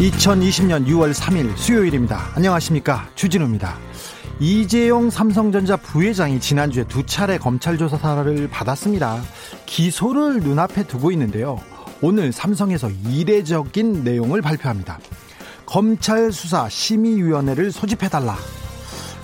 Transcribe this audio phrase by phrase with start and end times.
[0.00, 2.30] 2020년 6월 3일 수요일입니다.
[2.34, 3.06] 안녕하십니까.
[3.16, 3.76] 주진우입니다.
[4.38, 9.20] 이재용 삼성전자 부회장이 지난주에 두 차례 검찰 조사를 받았습니다.
[9.66, 11.60] 기소를 눈앞에 두고 있는데요.
[12.00, 14.98] 오늘 삼성에서 이례적인 내용을 발표합니다.
[15.66, 18.38] 검찰 수사 심의위원회를 소집해달라.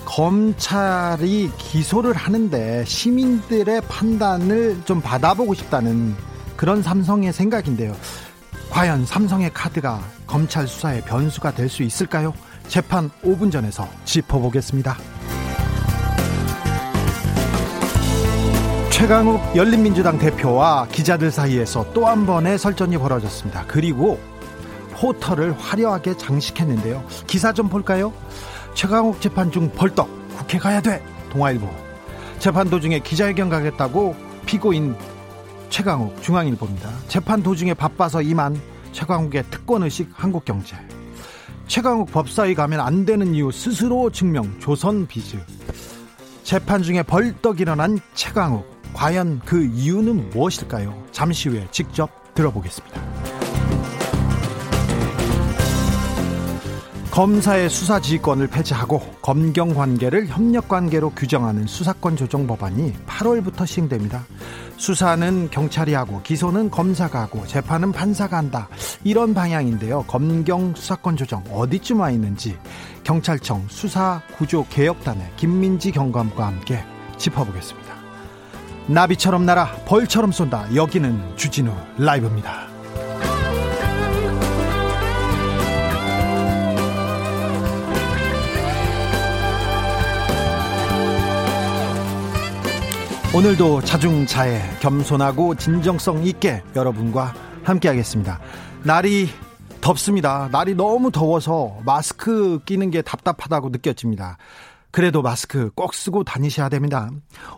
[0.05, 6.15] 검찰이 기소를 하는데 시민들의 판단을 좀 받아보고 싶다는
[6.55, 7.95] 그런 삼성의 생각인데요.
[8.69, 12.33] 과연 삼성의 카드가 검찰 수사의 변수가 될 수 있을까요?
[12.67, 14.97] 재판 5분 전에서 짚어보겠습니다.
[18.91, 23.65] 최강욱 열린민주당 대표와 기자들 사이에서 또 한 번의 설전이 벌어졌습니다.
[23.67, 24.19] 그리고
[24.93, 27.03] 포털을 화려하게 장식했는데요.
[27.27, 28.11] 기사 좀 볼까요?
[28.73, 31.03] 최강욱 재판 중 벌떡 국회 가야 돼.
[31.31, 31.67] 동아일보.
[32.39, 34.95] 재판 도중에 기자회견 가겠다고 피고인
[35.69, 36.89] 최강욱 중앙일보입니다.
[37.07, 38.59] 재판 도중에 바빠서 이만
[38.91, 40.77] 최강욱의 특권의식 한국경제.
[41.67, 45.37] 최강욱 법사위 가면 안 되는 이유 스스로 증명 조선 비즈.
[46.43, 48.65] 재판 중에 벌떡 일어난 최강욱.
[48.93, 51.05] 과연 그 이유는 무엇일까요?
[51.11, 53.36] 잠시 후에 직접 들어보겠습니다.
[57.17, 64.23] 검사의 수사 지휘권을 폐지하고 검경 관계를 협력 관계로 규정하는 수사권 조정 법안이 8월부터 시행됩니다.
[64.77, 68.69] 수사는 경찰이 하고 기소는 검사가 하고 재판은 판사가 한다.
[69.03, 70.03] 이런 방향인데요.
[70.03, 72.55] 검경 수사권 조정 어디쯤 와 있는지
[73.03, 76.83] 경찰청 수사 구조 개혁단의 김민지 경감과 함께
[77.17, 77.95] 짚어보겠습니다.
[78.89, 80.75] 나비처럼 날아 벌처럼 쏜다.
[80.75, 82.76] 여기는 주진우 라이브입니다.
[93.37, 98.39] 오늘도 자중자애 겸손하고 진정성 있게 여러분과 함께하겠습니다.
[98.81, 99.27] 날이
[99.79, 100.49] 덥습니다.
[100.51, 104.39] 날이 너무 더워서 마스크 끼는 게 답답하다고 느껴집니다.
[104.89, 107.11] 그래도 마스크 꼭 쓰고 다니셔야 됩니다.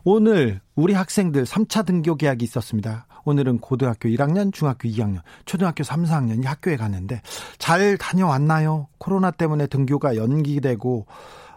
[0.03, 3.05] 오늘 우리 학생들 3차 등교 계약이 있었습니다.
[3.23, 7.21] 오늘은 고등학교 1학년, 중학교 2학년, 초등학교 3, 4학년이 학교에 갔는데
[7.57, 8.89] 잘 다녀왔나요?
[8.97, 11.05] 코로나 때문에 등교가 연기되고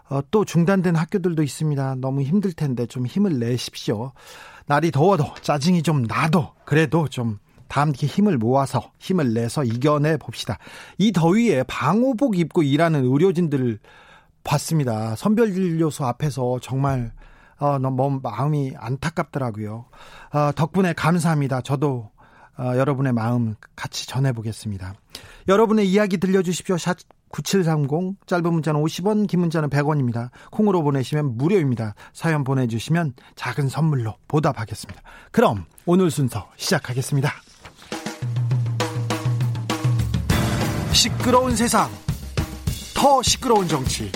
[0.09, 1.95] 어, 또 중단된 학교들도 있습니다.
[1.95, 4.11] 너무 힘들 텐데 좀 힘을 내십시오.
[4.65, 10.59] 날이 더워도 짜증이 좀 나도 그래도 좀 다음 기 힘을 모아서 힘을 내서 이겨내 봅시다.
[10.97, 13.79] 이 더위에 방호복 입고 일하는 의료진들을
[14.43, 15.15] 봤습니다.
[15.15, 17.11] 선별진료소 앞에서 정말
[17.59, 19.85] 어, 너무 마음이 안타깝더라고요.
[20.33, 21.61] 어, 덕분에 감사합니다.
[21.61, 22.11] 저도
[22.57, 24.93] 어, 여러분의 마음 같이 전해보겠습니다.
[25.47, 26.77] 여러분의 이야기 들려주십시오.
[27.33, 30.29] 9730 짧은 문자는 50원 긴 문자는 100원입니다.
[30.51, 31.95] 콩으로 보내시면 무료입니다.
[32.13, 35.01] 사연 보내주시면 작은 선물로 보답하겠습니다.
[35.31, 37.33] 그럼 오늘 순서 시작하겠습니다.
[40.91, 41.89] 시끄러운 세상
[42.95, 44.11] 더 시끄러운 정치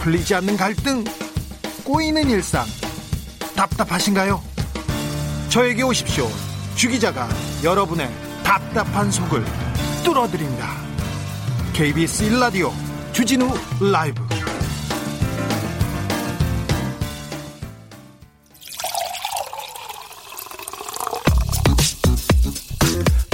[0.00, 1.04] 풀리지 않는 갈등
[1.84, 2.64] 꼬이는 일상
[3.54, 4.40] 답답하신가요?
[5.50, 6.26] 저에게 오십시오.
[6.76, 7.28] 주기자가
[7.62, 8.08] 여러분의
[8.42, 9.44] 답답한 속을
[10.04, 10.87] 뚫어드립니다.
[11.78, 12.72] KBS 1라디오
[13.12, 13.48] 주진우
[13.92, 14.20] 라이브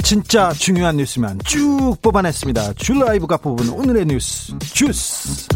[0.03, 2.73] 진짜 중요한 뉴스만 쭉 뽑아냈습니다.
[2.73, 5.47] 주 라이브가 뽑은 오늘의 뉴스 주스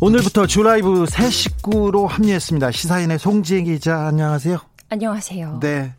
[0.00, 2.70] 오늘부터 주 라이브 새 식구로 합류했습니다.
[2.70, 4.56] 시사인의 송지혜 기자 안녕하세요.
[4.88, 5.60] 안녕하세요.
[5.60, 5.92] 네.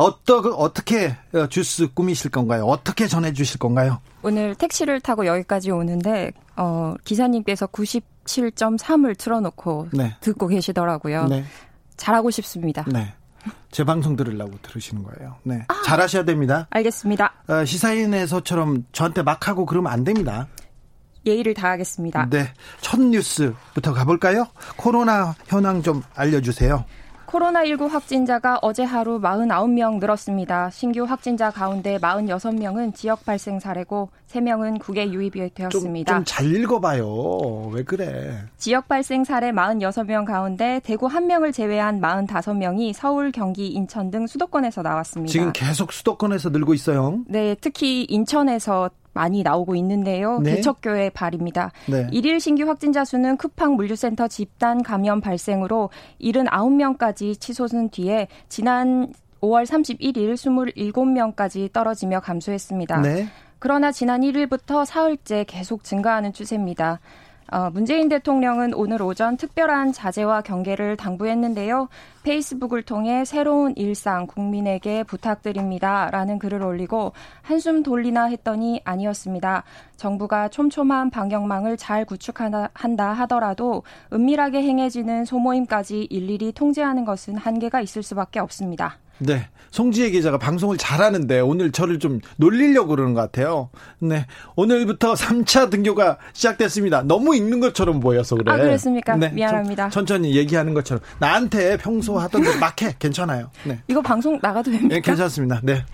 [0.00, 2.64] 어떠, 어떻게 어, 주스 꾸미실 건가요?
[2.64, 4.00] 어떻게 전해주실 건가요?
[4.22, 10.16] 오늘 택시를 타고 여기까지 오는데, 어, 기사님께서 97.3을 틀어놓고 네.
[10.20, 11.26] 듣고 계시더라고요.
[11.26, 11.44] 네.
[11.98, 12.86] 잘하고 싶습니다.
[12.88, 13.12] 네.
[13.70, 15.36] 제 방송 들으려고 들으시는 거예요.
[15.42, 15.66] 네.
[15.68, 16.66] 아, 잘하셔야 됩니다.
[16.70, 17.34] 알겠습니다.
[17.48, 20.48] 어, 시사인에서처럼 저한테 막 하고 그러면 안 됩니다.
[21.26, 22.28] 예의를 다하겠습니다.
[22.30, 22.54] 네.
[22.80, 24.46] 첫 뉴스부터 가볼까요?
[24.76, 26.86] 코로나 현황 좀 알려주세요.
[27.30, 30.70] 코로나19 확진자가 어제 하루 49명 늘었습니다.
[30.70, 36.12] 신규 확진자 가운데 46명은 지역 발생 사례고 3명은 국외 유입이 되었습니다.
[36.12, 37.70] 좀 잘 읽어봐요.
[37.72, 38.36] 왜 그래?
[38.56, 45.30] 지역 발생 사례 46명 가운데 대구 1명을 제외한 45명이 서울, 경기, 인천 등 수도권에서 나왔습니다.
[45.30, 47.20] 지금 계속 수도권에서 늘고 있어요.
[47.26, 50.38] 네, 특히 인천에서 많이 나오고 있는데요.
[50.38, 50.56] 네.
[50.56, 51.72] 개척교회 발입니다.
[51.88, 52.06] 네.
[52.12, 55.90] 일일 신규 확진자 수는 쿠팡 물류센터 집단 감염 발생으로
[56.20, 63.00] 79명까지 치솟은 뒤에 지난 5월 31일 27명까지 떨어지며 감소했습니다.
[63.00, 63.26] 네.
[63.58, 67.00] 그러나 지난 1일부터 사흘째 계속 증가하는 추세입니다.
[67.52, 71.88] 어, 문재인 대통령은 오늘 오전 특별한 자제와 경계를 당부했는데요.
[72.22, 76.08] 페이스북을 통해 새로운 일상 국민에게 부탁드립니다.
[76.12, 77.12] 라는 글을 올리고
[77.42, 79.64] 한숨 돌리나 했더니 아니었습니다.
[79.96, 83.82] 정부가 촘촘한 방역망을 잘 구축한다 하더라도
[84.12, 88.98] 은밀하게 행해지는 소모임까지 일일이 통제하는 것은 한계가 있을 수밖에 없습니다.
[89.20, 89.48] 네.
[89.70, 93.70] 송지혜 기자가 방송을 잘하는데 오늘 저를 좀 놀리려고 그러는 것 같아요.
[94.00, 94.26] 네.
[94.56, 97.02] 오늘부터 3차 등교가 시작됐습니다.
[97.04, 98.50] 너무 읽는 것처럼 보여서 그래.
[98.50, 99.14] 아, 그렇습니까?
[99.16, 99.28] 네.
[99.30, 99.90] 미안합니다.
[99.90, 101.00] 천 천히 얘기하는 것처럼.
[101.20, 102.96] 나한테 평소 하던 대로 막 해.
[102.98, 103.50] 괜찮아요.
[103.64, 103.78] 네.
[103.86, 104.94] 이거 방송 나가도 됩니까?
[104.96, 105.60] 네, 괜찮습니다.
[105.62, 105.84] 네.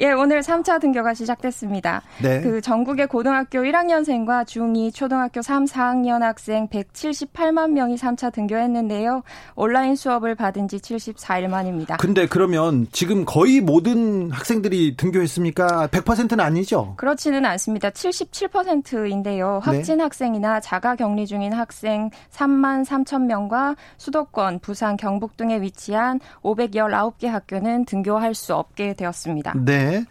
[0.00, 2.02] 예, 오늘 3차 등교가 시작됐습니다.
[2.20, 2.42] 네.
[2.42, 9.22] 그 전국의 고등학교 1학년생과 중2 초등학교 3, 4학년 학생 178만 명이 3차 등교했는데요.
[9.54, 11.96] 온라인 수업을 받은 지 74일 만입니다.
[11.96, 15.88] 근데 그러면 그러면 지금 거의 모든 학생들이 등교했습니까?
[15.88, 16.94] 100%는 아니죠?
[16.96, 17.90] 그렇지는 않습니다.
[17.90, 19.60] 77%인데요.
[19.62, 20.02] 확진 네.
[20.02, 27.84] 학생이나 자가 격리 중인 학생 3만 3천 명과 수도권, 부산, 경북 등에 위치한 519개 학교는
[27.84, 29.54] 등교할 수 없게 되었습니다.
[29.64, 30.04] 네.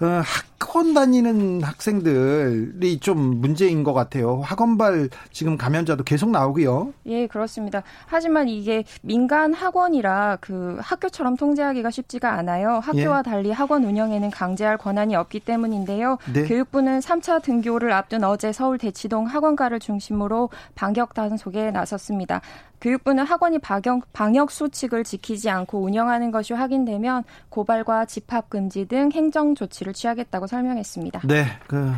[0.00, 0.22] 어,
[0.60, 4.40] 학원 다니는 학생들이 좀 문제인 것 같아요.
[4.44, 6.92] 학원발 지금 감염자도 계속 나오고요.
[7.06, 7.82] 예, 그렇습니다.
[8.06, 12.80] 하지만 이게 민간 학원이라 그 학교처럼 통제하기가 쉽지가 않아요.
[12.82, 13.22] 학교와 예.
[13.22, 16.18] 달리 학원 운영에는 강제할 권한이 없기 때문인데요.
[16.32, 16.44] 네.
[16.44, 22.40] 교육부는 3차 등교를 앞둔 어제 서울 대치동 학원가를 중심으로 반격 단속에 나섰습니다.
[22.80, 29.54] 교육부는 학원이 방역, 방역 수칙을 지키지 않고 운영하는 것이 확인되면 고발과 집합 금지 등 행정
[29.54, 31.22] 조치를 취하겠다고 설명했습니다.
[31.24, 31.92] 네, 그.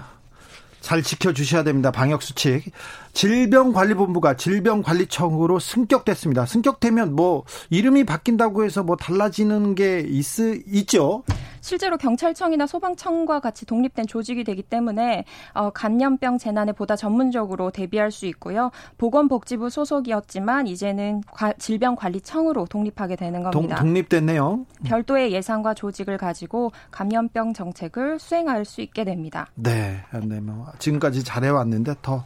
[0.81, 1.91] 잘 지켜주셔야 됩니다.
[1.91, 2.73] 방역 수칙.
[3.13, 6.47] 질병관리본부가 질병관리청으로 승격됐습니다.
[6.47, 10.25] 승격되면 뭐 이름이 바뀐다고 해서 뭐 달라지는 게 있,
[10.67, 11.23] 있죠?
[11.61, 18.27] 실제로 경찰청이나 소방청과 같이 독립된 조직이 되기 때문에 어, 감염병 재난에 보다 전문적으로 대비할 수
[18.27, 18.71] 있고요.
[18.99, 23.77] 보건복지부 소속이었지만 이제는 과, 질병관리청으로 독립하게 되는 겁니다.
[23.77, 24.65] 동, 독립됐네요.
[24.85, 29.47] 별도의 예산과 조직을 가지고 감염병 정책을 수행할 수 있게 됩니다.
[29.55, 32.25] 네, 네, 뭐 지금까지 잘해왔는데 더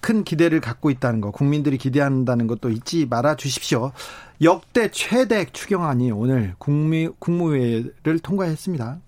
[0.00, 3.92] 큰 기대를 갖고 있다는 거, 국민들이 기대한다는 것도 잊지 말아 주십시오.
[4.42, 8.98] 역대 최대 추경안이 오늘 국미, 국무회의를 통과했습니다.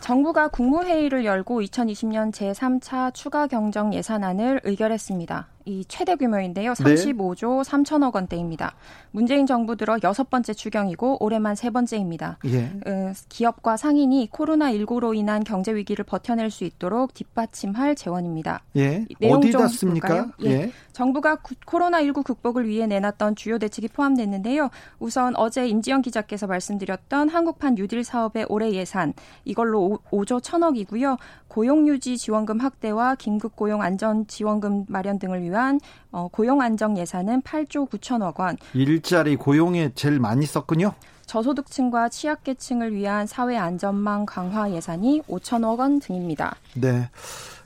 [0.00, 5.46] 정부가 국무회의를 열고 2020년 제3차 추가 경정 예산안을 의결했습니다.
[5.64, 6.72] 이 최대 규모인데요.
[6.72, 7.70] 35조 네.
[7.70, 8.74] 3천억 원대입니다.
[9.10, 12.38] 문재인 정부 들어 여섯 번째 추경이고 올해만 세 번째입니다.
[12.46, 12.72] 예.
[12.86, 18.62] 어, 기업과 상인이 코로나19로 인한 경제 위기를 버텨낼 수 있도록 뒷받침할 재원입니다.
[18.76, 19.04] 예.
[19.22, 20.32] 어디다 씁니까?
[20.44, 20.50] 예.
[20.50, 20.72] 예.
[20.92, 24.70] 정부가 코로나19 극복을 위해 내놨던 주요 대책이 포함됐는데요.
[24.98, 31.18] 우선 어제 임지영 기자께서 말씀드렸던 한국판 뉴딜 사업의 올해 예산 이걸로 5, 조 1천억이고요.
[31.48, 35.80] 고용유지 지원금 확대와 긴급 고용 안전 지원금 마련 등을 위한
[36.10, 38.56] 어, 고용 안정 예산은 8조 9천억 원.
[38.74, 40.94] 일자리 고용에 제일 많이 썼군요.
[41.26, 46.56] 저소득층과 취약계층을 위한 사회 안전망 강화 예산이 5천억 원 등입니다.
[46.74, 47.08] 네.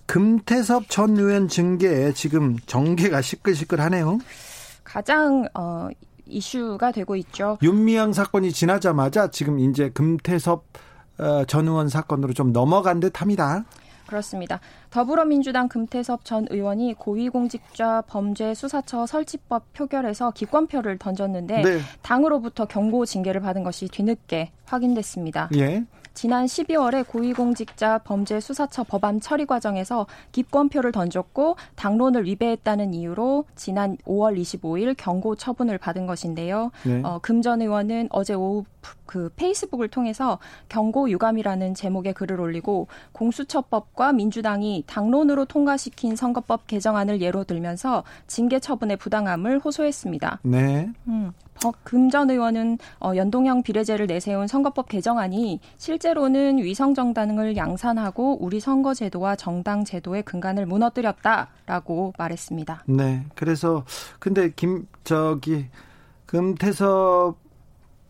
[0.07, 4.19] 금태섭 전 의원 징계에 지금 정계가 시끌시끌하네요.
[4.85, 5.89] 가장 어,
[6.27, 7.59] 이슈가 되고 있죠.
[7.63, 10.65] 윤미향 사건이 지나자마자 지금 이제 금태섭
[11.19, 13.65] 어, 전 의원 사건으로 좀 넘어간 듯합니다.
[14.07, 14.61] 그렇습니다.
[14.91, 21.81] 더불어민주당 금태섭 전 의원이 고위공직자 범죄 수사처 설치법 표결에서 기권표를 던졌는데 네.
[22.03, 25.51] 당으로부터 경고 징계를 받은 것이 뒤늦게 확인됐습니다.
[25.57, 25.85] 예.
[26.17, 34.95] 지난 12월에 고위공직자 범죄수사처 법안 처리 과정에서 기권표를 던졌고 당론을 위배했다는 이유로 지난 5월 25일
[34.97, 36.71] 경고 처분을 받은 것인데요.
[36.85, 37.03] 네.
[37.05, 38.65] 어, 금전 의원은 어제 오후
[39.05, 40.39] 그 페이스북을 통해서
[40.71, 48.97] 경고 유감이라는 제목의 글을 올리고 공수처법과 민주당이 당론으로 통과시킨 선거법 개정안을 예로 들면서 징계 처분의
[48.97, 50.41] 부당함을 호소했습니다.
[50.45, 50.89] 네.
[51.09, 51.33] 음.
[51.85, 59.37] 금전 의원은 어, 연동형 비례제를 내세운 선거법 개정안이 실제로는 위성 정당을 양산하고 우리 선거 제도와
[59.37, 62.85] 정당 제도의 근간을 무너뜨렸다라고 말했습니다.
[62.87, 63.25] 네.
[63.35, 63.85] 그래서
[64.19, 65.67] 근데 김 저기
[66.27, 67.46] 금태섭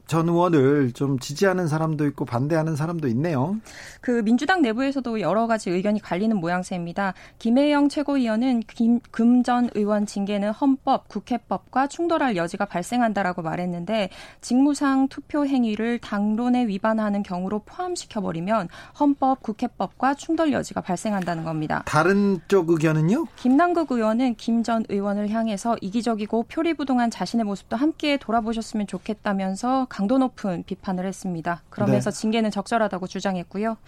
[0.06, 3.56] 전 의원을 좀 지지하는 사람도 있고 반대하는 사람도 있네요.
[4.00, 7.14] 그 민주당 내부에서도 여러 가지 의견이 갈리는 모양새입니다.
[7.38, 8.62] 김혜영 최고위원은
[9.10, 14.10] 금전 의원 징계는 헌법, 국회법과 충돌할 여지가 발생한다라고 말했는데
[14.40, 21.82] 직무상 투표 행위를 당론에 위반하는 경우로 포함시켜 버리면 헌법, 국회법과 충돌 여지가 발생한다는 겁니다.
[21.86, 23.26] 다른 쪽 의견은요?
[23.36, 30.62] 김남국 의원은 김 전 의원을 향해서 이기적이고 표리부동한 자신의 모습도 함께 돌아보셨으면 좋겠다면서 강도 높은
[30.67, 31.62] 비판을 했습니다.
[31.71, 32.21] 그러면서 네.
[32.21, 33.79] 징계는 적절하다고 주장했고요.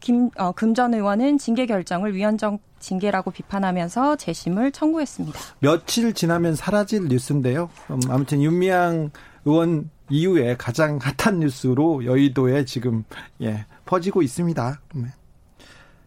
[0.00, 5.38] 김, 어, 금전 의원은 징계 결정을 위헌적 징계라고 비판하면서 재심을 청구했습니다.
[5.58, 7.68] 며칠 지나면 사라질 뉴스인데요.
[7.90, 9.10] 음, 아무튼 윤미향
[9.44, 13.04] 의원 이후에 가장 핫한 뉴스로 여의도에 지금
[13.42, 14.80] 예, 퍼지고 있습니다.
[14.94, 15.04] 네.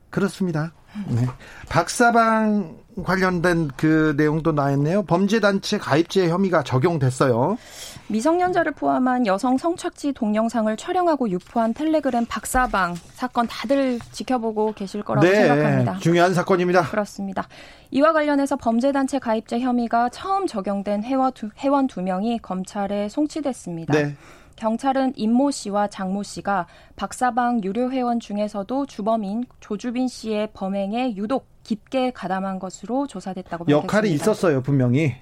[0.09, 0.73] 그렇습니다.
[1.07, 1.27] 네.
[1.69, 5.03] 박사방 관련된 그 내용도 나왔네요.
[5.03, 7.57] 범죄단체 가입죄 혐의가 적용됐어요.
[8.07, 15.47] 미성년자를 포함한 여성 성착취 동영상을 촬영하고 유포한 텔레그램 박사방 사건 다들 지켜보고 계실 거라고 네,
[15.47, 15.97] 생각합니다.
[15.97, 16.83] 중요한 사건입니다.
[16.83, 17.47] 그렇습니다.
[17.91, 23.93] 이와 관련해서 범죄단체 가입죄 혐의가 처음 적용된 회원 두, 회원 두 명이 검찰에 송치됐습니다.
[23.93, 24.15] 네.
[24.55, 32.11] 경찰은 임모 씨와 장모 씨가 박사방 유료 회원 중에서도 주범인 조주빈 씨의 범행에 유독 깊게
[32.11, 33.83] 가담한 것으로 조사됐다고 밝혔습니다.
[33.83, 35.15] 역할이 있었어요, 분명히.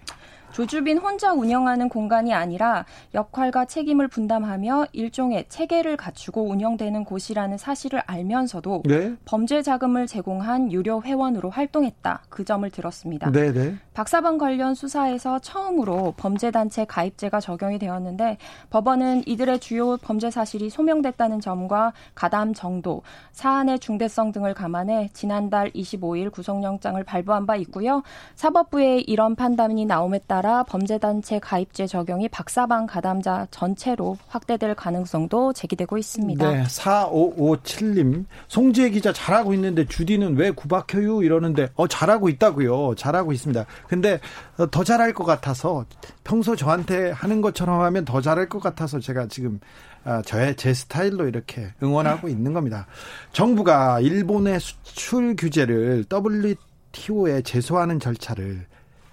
[0.53, 8.83] 조주빈 혼자 운영하는 공간이 아니라 역할과 책임을 분담하며 일종의 체계를 갖추고 운영되는 곳이라는 사실을 알면서도
[8.85, 9.15] 네?
[9.25, 12.23] 범죄 자금을 제공한 유료 회원으로 활동했다.
[12.29, 13.31] 그 점을 들었습니다.
[13.31, 13.75] 네 네.
[13.93, 14.03] 네.
[14.03, 18.37] 박사방 관련 수사에서 처음으로 범죄단체 가입죄가 적용이 되었는데
[18.71, 26.31] 법원은 이들의 주요 범죄 사실이 소명됐다는 점과 가담 정도, 사안의 중대성 등을 감안해 지난달 25일
[26.31, 28.01] 구속영장을 발부한 바 있고요.
[28.35, 36.51] 사법부의 이런 판단이 나옴에 따라 범죄단체 가입죄 적용이 박사방 가담자 전체로 확대될 가능성도 제기되고 있습니다.
[36.51, 38.25] 네, 4557님.
[38.47, 41.21] 송지혜 기자 잘하고 있는데 주디는 왜 구박해요?
[41.21, 42.95] 이러는데 어 잘하고 있다고요.
[42.95, 43.65] 잘하고 있습니다.
[43.87, 44.19] 근데
[44.57, 45.85] 어, 더 잘할 것 같아서
[46.23, 49.59] 평소 저한테 하는 것처럼 하면 더 잘할 것 같아서 제가 지금
[50.05, 52.87] 아, 저의 제 스타일로 이렇게 응원하고 있는 겁니다.
[53.31, 58.65] 정부가 일본의 수출 규제를 WTO에 제소하는 절차를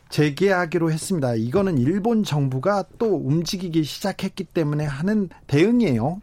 [0.08, 1.34] 재개하기로 했습니다.
[1.34, 6.20] 이거는 일본 정부가 또 움직이기 시작했기 때문에 하는 대응이에요.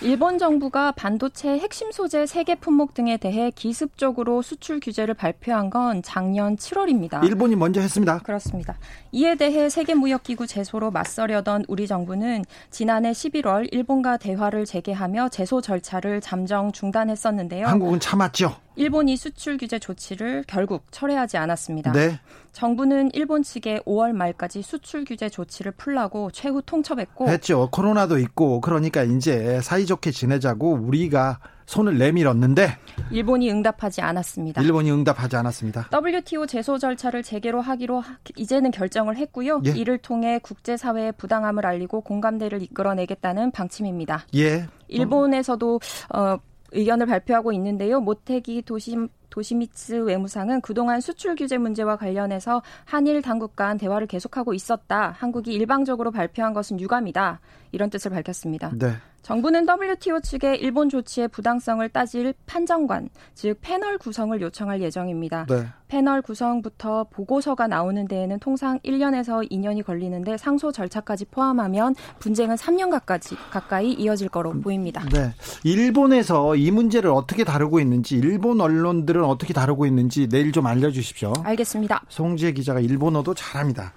[0.00, 6.56] 일본 정부가 반도체 핵심 소재 세계 품목 등에 대해 기습적으로 수출 규제를 발표한 건 작년
[6.56, 7.24] 7월입니다.
[7.24, 8.18] 일본이 먼저 했습니다.
[8.18, 8.76] 그렇습니다.
[9.12, 16.72] 이에 대해 세계무역기구 제소로 맞서려던 우리 정부는 지난해 11월 일본과 대화를 재개하며 제소 절차를 잠정
[16.72, 17.66] 중단했었는데요.
[17.66, 18.56] 한국은 참았죠.
[18.76, 21.92] 일본이 수출 규제 조치를 결국 철회하지 않았습니다.
[21.92, 22.18] 네.
[22.52, 27.68] 정부는 일본 측에 5월 말까지 수출 규제 조치를 풀라고 최후 통첩했고 했죠.
[27.70, 32.76] 코로나도 있고 그러니까 이제 사이좋게 지내자고 우리가 손을 내밀었는데
[33.10, 34.62] 일본이 응답하지 않았습니다.
[34.62, 35.88] 일본이 응답하지 않았습니다.
[35.92, 39.62] WTO 제소 절차를 재개로 하기로 하, 이제는 결정을 했고요.
[39.66, 39.70] 예.
[39.70, 44.26] 이를 통해 국제 사회의 부당함을 알리고 공감대를 이끌어내겠다는 방침입니다.
[44.34, 44.66] 예.
[44.88, 45.80] 일본에서도
[46.14, 46.36] 어,
[46.72, 48.00] 의견을 발표하고 있는데요.
[48.00, 55.12] 모태기 도심 도시미츠 외무상은 그동안 수출 규제 문제와 관련해서 한일 당국 간 대화를 계속하고 있었다.
[55.18, 57.40] 한국이 일방적으로 발표한 것은 유감이다.
[57.72, 58.70] 이런 뜻을 밝혔습니다.
[58.78, 58.92] 네.
[59.24, 65.46] 정부는 WTO 측에 일본 조치의 부당성을 따질 판정관, 즉 패널 구성을 요청할 예정입니다.
[65.46, 65.66] 네.
[65.88, 73.20] 패널 구성부터 보고서가 나오는 데에는 통상 1년에서 2년이 걸리는데 상소 절차까지 포함하면 분쟁은 3년 가까이,
[73.50, 75.04] 가까이 이어질 거로 보입니다.
[75.12, 75.32] 네.
[75.62, 81.32] 일본에서 이 문제를 어떻게 다루고 있는지, 일본 언론들은 어떻게 다루고 있는지 내일 좀 알려주십시오.
[81.44, 82.02] 알겠습니다.
[82.08, 83.92] 송지혜 기자가 일본어도 잘합니다.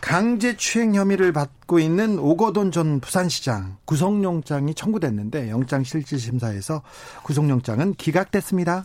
[0.00, 6.82] 강제 추행 혐의를 받고 있는 오거돈 전 부산시장 구속영장이 청구됐는데 영장실질심사에서
[7.22, 8.82] 구속영장은 기각됐습니다.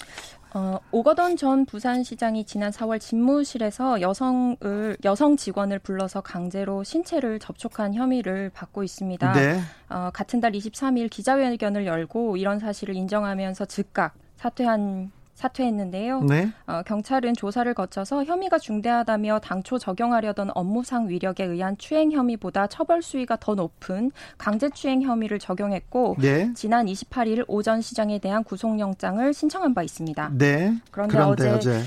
[0.53, 8.49] 어, 오거돈 전 부산시장이 지난 4월 집무실에서 여성을 여성 직원을 불러서 강제로 신체를 접촉한 혐의를
[8.53, 9.33] 받고 있습니다.
[9.33, 9.59] 네.
[9.89, 16.23] 어, 같은 달 23일 기자회견을 열고 이런 사실을 인정하면서 즉각 사퇴한 사퇴했는데요.
[16.23, 16.51] 네.
[16.65, 23.37] 어, 경찰은 조사를 거쳐서 혐의가 중대하다며 당초 적용하려던 업무상 위력에 의한 추행 혐의보다 처벌 수위가
[23.39, 26.51] 더 높은 강제추행 혐의를 적용했고 네.
[26.55, 30.31] 지난 28일 오전 시장에 대한 구속영장을 신청한 바 있습니다.
[30.33, 30.73] 네.
[30.89, 31.83] 그런데, 그런데 어제, 어제.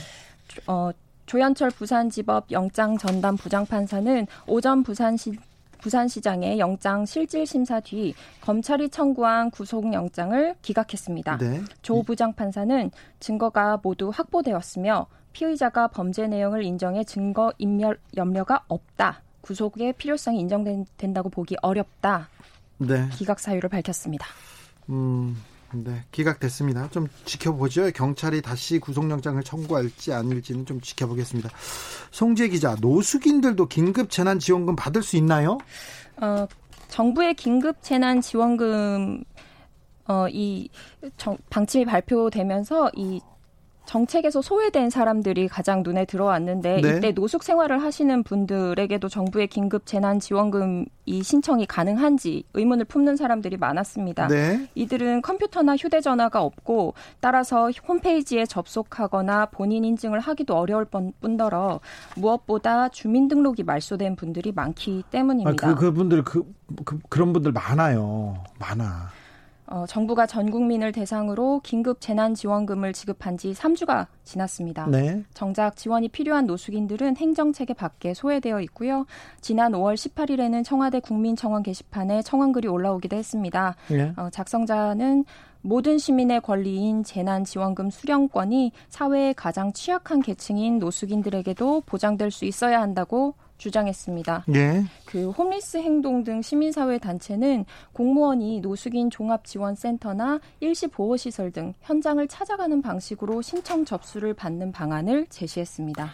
[0.68, 0.90] 어,
[1.26, 5.32] 조현철 부산지법 영장 전담 부장판사는 오전 부산시
[5.80, 11.38] 부산시장의 영장 실질 심사 뒤 검찰이 청구한 구속영장을 기각했습니다.
[11.38, 11.60] 네.
[11.82, 19.22] 조 부장 판사는 증거가 모두 확보되었으며 피의자가 범죄 내용을 인정해 증거 인멸 염려가 없다.
[19.42, 22.28] 구속의 필요성이 인정된다고 보기 어렵다.
[22.78, 23.08] 네.
[23.12, 24.26] 기각 사유를 밝혔습니다.
[24.88, 25.36] 음,
[25.72, 26.88] 네, 기각됐습니다.
[26.90, 27.90] 좀 지켜보죠.
[27.92, 31.48] 경찰이 다시 구속영장을 청구할지 아닐지는 좀 지켜보겠습니다.
[32.10, 35.58] 송재 기자, 노숙인들도 긴급 재난 지원금 받을 수 있나요?
[36.16, 36.46] 어,
[36.88, 39.22] 정부의 긴급 재난 지원금
[40.08, 40.68] 어, 이
[41.16, 43.20] 정, 방침이 발표되면서 이
[43.90, 46.96] 정책에서 소외된 사람들이 가장 눈에 들어왔는데 네.
[46.96, 53.56] 이때 노숙 생활을 하시는 분들에게도 정부의 긴급 재난 지원금 이 신청이 가능한지 의문을 품는 사람들이
[53.56, 54.28] 많았습니다.
[54.28, 54.68] 네.
[54.76, 61.80] 이들은 컴퓨터나 휴대전화가 없고 따라서 홈페이지에 접속하거나 본인 인증을 하기도 어려울 뿐더러
[62.14, 65.66] 무엇보다 주민등록이 말소된 분들이 많기 때문입니다.
[65.66, 66.44] 아, 그, 그분들 그,
[66.84, 68.36] 그 그런 분들 많아요.
[68.60, 69.19] 많아.
[69.70, 74.86] 어, 정부가 전 국민을 대상으로 긴급 재난 지원금을 지급한 지 3주가 지났습니다.
[74.86, 75.22] 네.
[75.32, 79.06] 정작 지원이 필요한 노숙인들은 행정체계 밖에 소외되어 있고요.
[79.40, 83.76] 지난 5월 18일에는 청와대 국민청원 게시판에 청원글이 올라오기도 했습니다.
[83.88, 84.12] 네.
[84.16, 85.24] 어, 작성자는
[85.62, 94.46] 모든 시민의 권리인 재난지원금 수령권이 사회의 가장 취약한 계층인 노숙인들에게도 보장될 수 있어야 한다고 주장했습니다.
[94.54, 94.84] 예.
[95.04, 103.84] 그 홈리스 행동 등 시민사회 단체는 공무원이 노숙인 종합지원센터나 일시보호시설 등 현장을 찾아가는 방식으로 신청
[103.84, 106.10] 접수를 받는 방안을 제시했습니다.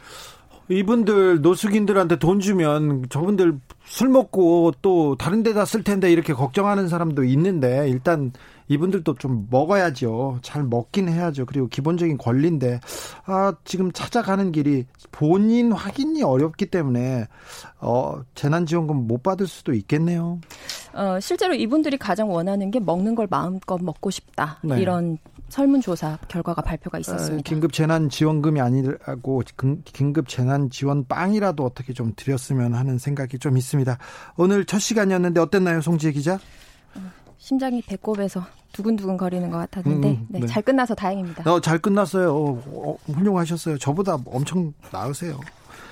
[0.68, 7.22] 이분들 노숙인들한테 돈 주면 저분들 술 먹고 또 다른 데다 쓸 텐데 이렇게 걱정하는 사람도
[7.24, 8.32] 있는데 일단
[8.68, 10.40] 이분들도 좀 먹어야죠.
[10.42, 11.46] 잘 먹긴 해야죠.
[11.46, 12.80] 그리고 기본적인 권리인데
[13.24, 17.28] 아 지금 찾아가는 길이 본인 확인이 어렵기 때문에
[17.80, 20.40] 어 재난지원금 못 받을 수도 있겠네요.
[20.94, 24.80] 어 실제로 이분들이 가장 원하는 게 먹는 걸 마음껏 먹고 싶다 네.
[24.80, 25.18] 이런
[25.48, 27.42] 설문조사 결과가 발표가 있었습니다.
[27.42, 29.42] 긴급 재난 지원금이 아니라고
[29.84, 33.96] 긴급 재난 지원 빵이라도 어떻게 좀 드렸으면 하는 생각이 좀 있습니다.
[34.36, 36.38] 오늘 첫 시간이었는데 어땠나요, 송지혜 기자?
[37.38, 40.46] 심장이 배꼽에서 두근두근 거리는 것 같았는데 음, 네, 네.
[40.46, 41.50] 잘 끝나서 다행입니다.
[41.50, 42.34] 어, 잘 끝났어요.
[42.34, 43.78] 어, 어, 훌륭하셨어요.
[43.78, 45.40] 저보다 엄청 나으세요.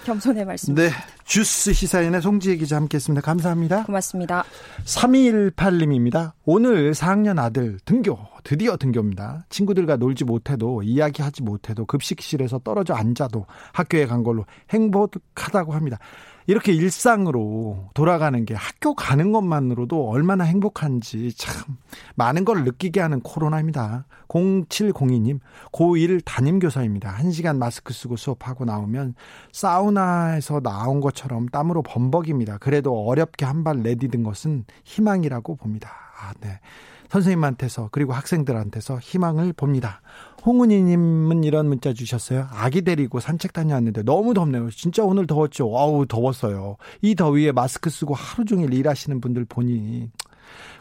[0.05, 0.75] 겸손의 말씀.
[0.75, 0.91] 네.
[1.25, 3.23] 주스 시사인의 송지혜 기자 함께했습니다.
[3.23, 3.85] 감사합니다.
[3.85, 4.45] 고맙습니다.
[4.85, 6.33] 3218님입니다.
[6.45, 9.47] 오늘 4학년 아들 등교, 드디어 등교입니다.
[9.49, 15.99] 친구들과 놀지 못해도, 이야기하지 못해도, 급식실에서 떨어져 앉아도 학교에 간 걸로 행복하다고 합니다.
[16.47, 21.77] 이렇게 일상으로 돌아가는 게 학교 가는 것만으로도 얼마나 행복한지 참
[22.17, 24.07] 많은 걸 느끼게 하는 코로나입니다.
[24.29, 25.41] 0702님,
[25.73, 27.15] 고1 담임교사입니다.
[27.17, 29.15] 1시간 마스크 쓰고 수업하고 나오면
[29.53, 32.59] 사우나에서 나온 것처럼 땀으로 범벅입니다.
[32.59, 35.91] 그래도 어렵게 한 발 내디딘 것은 희망이라고 봅니다.
[36.21, 36.61] 아, 네.
[37.09, 40.03] 선생님한테서 그리고 학생들한테서 희망을 봅니다.
[40.47, 42.47] 홍은희님은 이런 문자 주셨어요.
[42.51, 44.71] 아기 데리고 산책 다녀왔는데 너무 덥네요.
[44.71, 45.77] 진짜 오늘 더웠죠.
[45.77, 46.77] 아우 더웠어요.
[47.01, 50.11] 이 더위에 마스크 쓰고 하루 종일 일하시는 분들 보니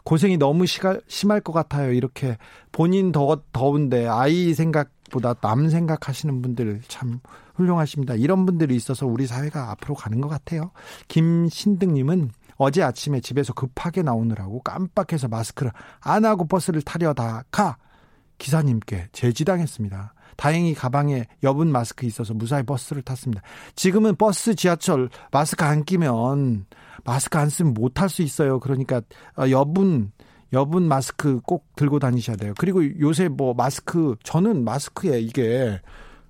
[0.04, 1.94] 고생이 너무 시가, 심할 것 같아요.
[1.94, 2.38] 이렇게
[2.74, 7.22] 본인 더 더운데 아이 생각보다 남 생각하시는 분들 참
[7.56, 8.16] 훌륭하십니다.
[8.16, 10.72] 이런 분들이 있어서 우리 사회가 앞으로 가는 것 같아요.
[11.08, 15.72] 김신득님은 어제 아침에 집에서 급하게 나오느라고 깜빡해서 마스크를
[16.02, 17.78] 안 하고 버스를 타려다가
[18.44, 20.14] 기사님께 제지당했습니다.
[20.36, 23.42] 다행히 가방에 여분 마스크 있어서 무사히 버스를 탔습니다.
[23.76, 26.66] 지금은 버스, 지하철 마스크 안 끼면
[27.06, 28.60] 마스크 안 쓰면 못 탈 수 있어요.
[28.60, 29.02] 그러니까
[29.38, 30.12] 어, 여분
[30.52, 32.54] 여분 마스크 꼭 들고 다니셔야 돼요.
[32.58, 35.80] 그리고 요새 뭐 마스크 저는 마스크에 이게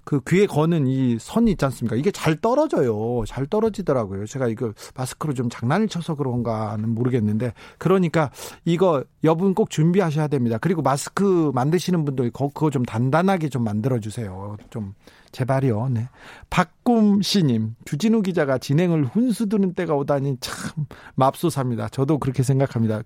[0.03, 1.95] 그 귀에 거는 이 선이 있지 않습니까?
[1.95, 3.23] 이게 잘 떨어져요.
[3.25, 4.25] 잘 떨어지더라고요.
[4.25, 8.31] 제가 이거 마스크로 좀 장난을 쳐서 그런가는 모르겠는데 그러니까
[8.65, 10.57] 이거 여분 꼭 준비하셔야 됩니다.
[10.59, 14.57] 그리고 마스크 만드시는 분들 그거 좀 단단하게 좀 만들어 주세요.
[14.69, 14.93] 좀
[15.31, 15.89] 제발이요.
[15.89, 16.09] 네.
[16.49, 20.85] 박꿈 씨님, 주진우 기자가 진행을 훈수 두는 때가 오다니 참
[21.15, 21.89] 맙소사입니다.
[21.89, 23.01] 저도 그렇게 생각합니다.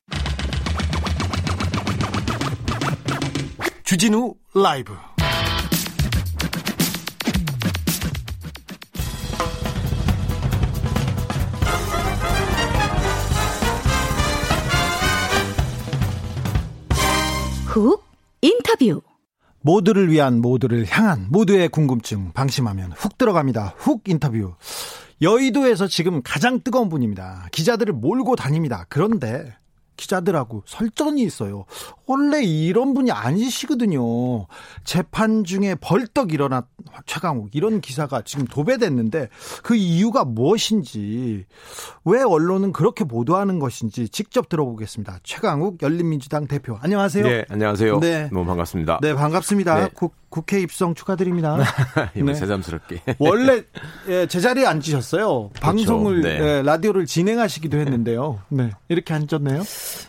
[3.83, 4.93] 주진우 라이브
[17.67, 18.01] 훅
[18.41, 19.01] 인터뷰
[19.61, 23.75] 모두를 위한 모두를 향한 모두의 궁금증 방심하면 훅 들어갑니다.
[23.77, 24.55] 훅 인터뷰.
[25.21, 27.47] 여의도에서 지금 가장 뜨거운 분입니다.
[27.51, 28.85] 기자들을 몰고 다닙니다.
[28.87, 29.53] 그런데
[29.97, 31.65] 기자들하고 설전이 있어요.
[32.05, 34.47] 원래 이런 분이 아니시거든요.
[34.85, 36.61] 재판 중에 벌떡 일어난
[37.05, 39.29] 최강욱 이런 기사가 지금 도배됐는데
[39.63, 41.45] 그 이유가 무엇인지
[42.05, 45.19] 왜 언론은 그렇게 보도하는 것인지 직접 들어보겠습니다.
[45.23, 47.27] 최강욱 열린민주당 대표 안녕하세요.
[47.27, 47.99] 네, 안녕하세요.
[47.99, 48.99] 네, 너무 반갑습니다.
[49.01, 49.79] 네, 반갑습니다.
[49.79, 49.89] 네.
[49.93, 51.57] 국 회 입성 축하드립니다.
[52.13, 52.33] 네.
[52.33, 53.01] 새삼스럽게.
[53.19, 53.63] 원래
[54.07, 55.49] 예, 제자리에 앉으셨어요.
[55.49, 55.59] 그렇죠.
[55.59, 56.39] 방송을 네.
[56.39, 58.39] 예, 라디오를 진행하시기도 했는데요.
[58.49, 58.71] 네.
[58.87, 59.63] 이렇게 앉았네요.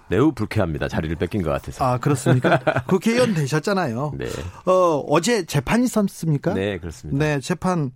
[0.09, 0.89] 매우 불쾌합니다.
[0.89, 1.85] 자리를 뺏긴 것 같아서.
[1.85, 2.59] 아 그렇습니까?
[2.87, 4.13] 국회의원 되셨잖아요.
[4.17, 4.27] 네.
[4.67, 6.55] 어, 어제 재판 있었습니까?
[6.55, 7.25] 네 그렇습니다.
[7.25, 7.91] 네 재판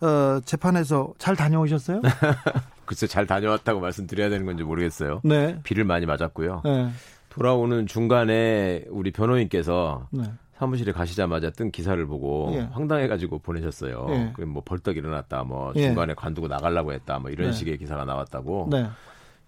[0.00, 2.02] 어, 재판에서 잘 다녀오셨어요?
[2.84, 5.20] 글쎄 잘 다녀왔다고 말씀드려야 되는 건지 모르겠어요.
[5.24, 5.58] 네.
[5.64, 6.62] 비를 많이 맞았고요.
[6.64, 6.88] 네.
[7.30, 10.22] 돌아오는 중간에 우리 변호인께서 네.
[10.58, 12.60] 사무실에 가시자마자 뜬 기사를 보고 예.
[12.72, 14.06] 황당해가지고 보내셨어요.
[14.10, 14.32] 예.
[14.34, 15.82] 그뭐 벌떡 일어났다, 뭐 예.
[15.82, 16.14] 중간에 예.
[16.14, 17.52] 관두고 나가려고 했다, 뭐 이런 네.
[17.52, 18.68] 식의 기사가 나왔다고.
[18.70, 18.86] 네.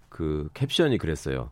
[0.09, 1.51] 그 캡션이 그랬어요.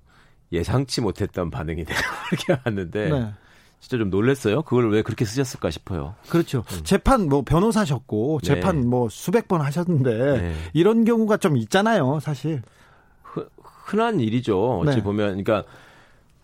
[0.53, 1.99] 예상치 못했던 반응이 되고
[2.33, 3.33] 이렇게 왔는데 네.
[3.81, 4.62] 진짜 좀 놀랐어요.
[4.62, 6.14] 그걸 왜 그렇게 쓰셨을까 싶어요.
[6.29, 6.64] 그렇죠.
[6.73, 6.81] 음.
[6.85, 8.47] 재판 뭐 변호사셨고 네.
[8.47, 10.55] 재판 뭐 수백 번 하셨는데 네.
[10.75, 12.62] 이런 경우가 좀 있잖아요, 사실.
[13.87, 14.81] 흔한 일이죠.
[14.81, 15.03] 어찌 네.
[15.03, 15.64] 보면 그러니까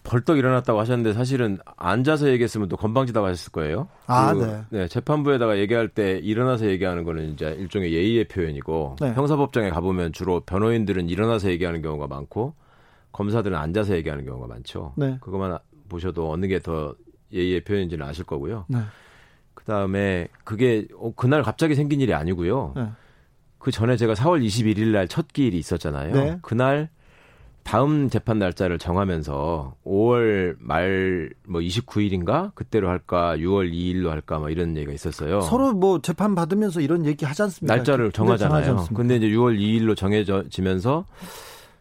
[0.04, 3.88] 벌떡 일어났다고 하셨는데 사실은 앉아서 얘기했으면 또 건방지다고 하셨을 거예요.
[4.06, 4.62] 아, 그, 네.
[4.70, 4.88] 네.
[4.88, 9.12] 재판부에다가 얘기할 때 일어나서 얘기하는 거는 이제 일종의 예의의 표현이고 네.
[9.12, 12.54] 형사법정에 가보면 주로 변호인들은 일어나서 얘기하는 경우가 많고
[13.12, 14.92] 검사들은 앉아서 얘기하는 경우가 많죠.
[14.96, 15.18] 네.
[15.20, 16.94] 그것만 보셔도 어느 게 더
[17.32, 18.66] 예의의 표현인지는 아실 거고요.
[18.68, 18.78] 네.
[19.54, 22.72] 그 다음에 그게 어, 그날 갑자기 생긴 일이 아니고요.
[22.76, 22.88] 네.
[23.58, 26.12] 그 전에 제가 4월 21일 날 첫 기일이 있었잖아요.
[26.12, 26.38] 네.
[26.42, 26.90] 그날
[27.64, 34.76] 다음 재판 날짜를 정하면서 5월 말 뭐 29일인가 그때로 할까 6월 2일로 할까 뭐 이런
[34.76, 35.40] 얘기가 있었어요.
[35.42, 37.74] 서로 뭐 재판 받으면서 이런 얘기 하지 않습니까?
[37.76, 38.86] 날짜를 정하잖아요.
[38.94, 41.04] 근데 이제 6월 2일로 정해지면서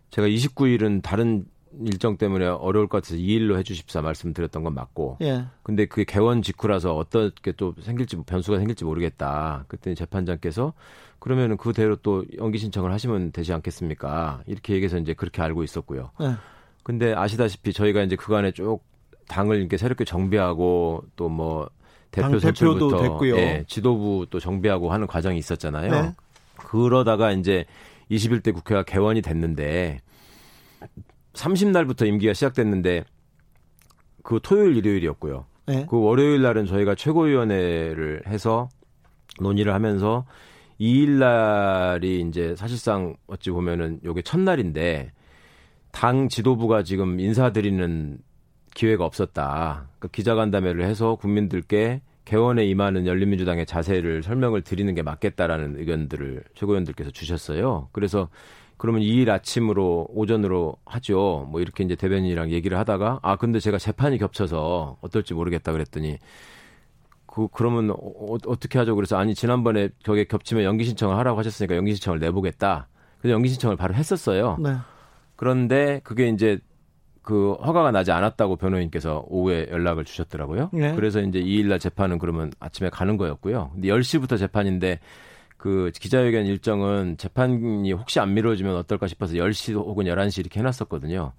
[0.09, 1.45] 제가 29일은 다른
[1.85, 5.17] 일정 때문에 어려울 것 같아서 2일로 해주십사 말씀드렸던 건 맞고.
[5.21, 5.45] 예.
[5.63, 9.65] 근데 그게 개원 직후라서 어떻게 또 생길지 변수가 생길지 모르겠다.
[9.67, 10.73] 그때 재판장께서
[11.19, 14.41] 그러면은 그대로 또 연기 신청을 하시면 되지 않겠습니까?
[14.47, 16.11] 이렇게 얘기해서 이제 그렇게 알고 있었고요.
[16.21, 16.35] 예.
[16.83, 18.81] 근데 아시다시피 저희가 이제 그간에 쭉
[19.27, 21.69] 당을 이렇게 새롭게 정비하고 또 뭐
[22.11, 25.89] 대표 선출부터 예, 지도부 또 정비하고 하는 과정이 있었잖아요.
[25.89, 26.15] 네.
[26.57, 27.65] 그러다가 이제
[28.11, 30.01] 21대 국회가 개원이 됐는데
[31.33, 33.03] 30날부터 임기가 시작됐는데
[34.23, 35.45] 그 토요일 일요일이었고요.
[35.67, 35.85] 네.
[35.89, 38.69] 그 월요일 날은 저희가 최고위원회를 해서
[39.39, 40.25] 논의를 하면서
[40.79, 45.11] 2일 날이 이제 사실상 어찌 보면은 요게 첫날인데
[45.91, 48.17] 당 지도부가 지금 인사드리는
[48.73, 49.89] 기회가 없었다.
[49.99, 57.89] 그러니까 기자간담회를 해서 국민들께 개원에 임하는 열린민주당의 자세를 설명을 드리는 게 맞겠다라는 의견들을 최고위원들께서 주셨어요.
[57.91, 58.29] 그래서
[58.81, 61.47] 그러면 2일 아침으로 오전으로 하죠.
[61.51, 66.17] 뭐 이렇게 이제 대변인이랑 얘기를 하다가 아 근데 제가 재판이 겹쳐서 어떨지 모르겠다 그랬더니
[67.27, 68.95] 그 그러면 어, 어떻게 하죠?
[68.95, 72.87] 그래서 아니 지난번에 저게 겹치면 연기 신청을 하라고 하셨으니까 연기 신청을 내보겠다.
[73.19, 74.57] 그래서 연기 신청을 바로 했었어요.
[74.59, 74.77] 네.
[75.35, 76.57] 그런데 그게 이제
[77.21, 80.71] 그 허가가 나지 않았다고 변호인께서 오후에 연락을 주셨더라고요.
[80.73, 80.95] 네.
[80.95, 83.73] 그래서 이제 2일 날 재판은 그러면 아침에 가는 거였고요.
[83.73, 84.99] 근데 10시부터 재판인데
[85.61, 91.33] 그 기자회견 일정은 재판이 혹시 안 미뤄지면 어떨까 싶어서 10시 혹은 11시 이렇게 해놨었거든요.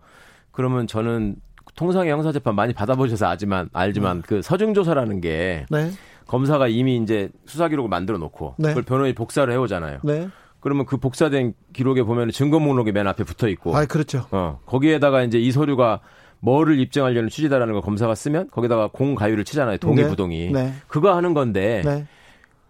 [0.53, 1.35] 그러면 저는
[1.75, 4.23] 통상의 형사재판 많이 받아보셔서 알지만, 알지만 네.
[4.25, 5.91] 그 서중조사라는 게 네.
[6.29, 8.69] 검사가 이미 이제 수사 기록을 만들어 놓고 네.
[8.69, 9.99] 그걸 변호인이 복사를 해오잖아요.
[10.05, 10.29] 네.
[10.61, 13.77] 그러면 그 복사된 기록에 보면 증거 목록이 맨 앞에 붙어 있고.
[13.77, 14.27] 아, 그렇죠.
[14.31, 15.99] 어, 거기에다가 이제 이 서류가
[16.39, 19.79] 뭐를 입증하려는 취지다라는 걸 검사가 쓰면 거기다가 공가유를 치잖아요.
[19.79, 20.11] 동의 네.
[20.11, 20.53] 부동의.
[20.53, 20.73] 네.
[20.87, 22.07] 그거 하는 건데 네.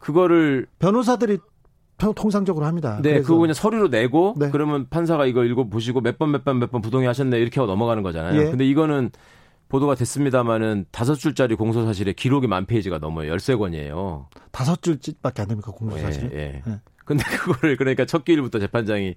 [0.03, 1.38] 그거를 변호사들이
[2.17, 2.99] 통상적으로 합니다.
[3.01, 4.51] 네, 그거 그냥 서류로 내고 네.
[4.51, 7.71] 그러면 판사가 이거 읽어 보시고 몇 번 몇 번 몇 번 부동의 하셨네 이렇게 하고
[7.71, 8.41] 넘어가는 거잖아요.
[8.41, 8.45] 예.
[8.51, 9.11] 근데 이거는
[9.69, 13.31] 보도가 됐습니다마는 다섯 줄짜리 공소 사실에 기록이 만 페이지가 넘어요.
[13.31, 14.27] 열세 권이에요.
[14.51, 16.31] 다섯 줄밖에 안 됩니까 공소 사실?
[16.35, 16.38] 예.
[16.38, 16.62] 예.
[16.67, 16.81] 예.
[17.05, 19.15] 근데 그거를 그러니까 첫 기일부터 재판장이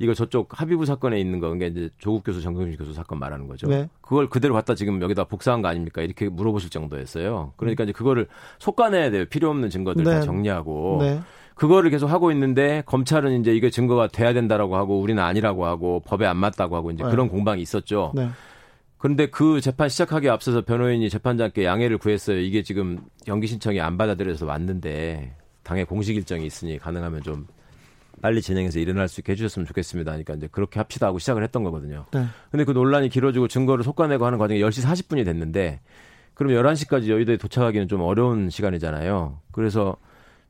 [0.00, 3.68] 이거 저쪽 합의부 사건에 있는 거, 그러니까 이제 조국 교수, 정경심 교수 사건 말하는 거죠.
[3.68, 3.86] 네.
[4.00, 6.00] 그걸 그대로 갖다 지금 여기다 복사한 거 아닙니까?
[6.00, 7.52] 이렇게 물어보실 정도였어요.
[7.58, 8.26] 그러니까 이제 그거를
[8.60, 9.26] 속간해야 돼요.
[9.26, 10.10] 필요 없는 증거들 네.
[10.10, 10.98] 다 정리하고.
[11.02, 11.20] 네.
[11.54, 16.24] 그거를 계속 하고 있는데 검찰은 이제 이게 증거가 돼야 된다라고 하고 우리는 아니라고 하고 법에
[16.24, 17.10] 안 맞다고 하고 이제 네.
[17.10, 18.12] 그런 공방이 있었죠.
[18.14, 18.30] 네.
[18.96, 22.38] 그런데 그 재판 시작하기에 앞서서 변호인이 재판장께 양해를 구했어요.
[22.38, 27.46] 이게 지금 연기 신청이 안 받아들여서 왔는데 당의 공식 일정이 있으니 가능하면 좀
[28.20, 30.10] 빨리 진행해서 일어날 수 있게 해주셨으면 좋겠습니다.
[30.12, 32.06] 그러니까 이제 그렇게 합시다 하고 시작을 했던 거거든요.
[32.12, 32.24] 네.
[32.50, 35.80] 근데 그 논란이 길어지고 증거를 속아내고 하는 과정에 10시 40분이 됐는데
[36.34, 39.40] 그럼 11시까지 여의도에 도착하기는 좀 어려운 시간이잖아요.
[39.52, 39.96] 그래서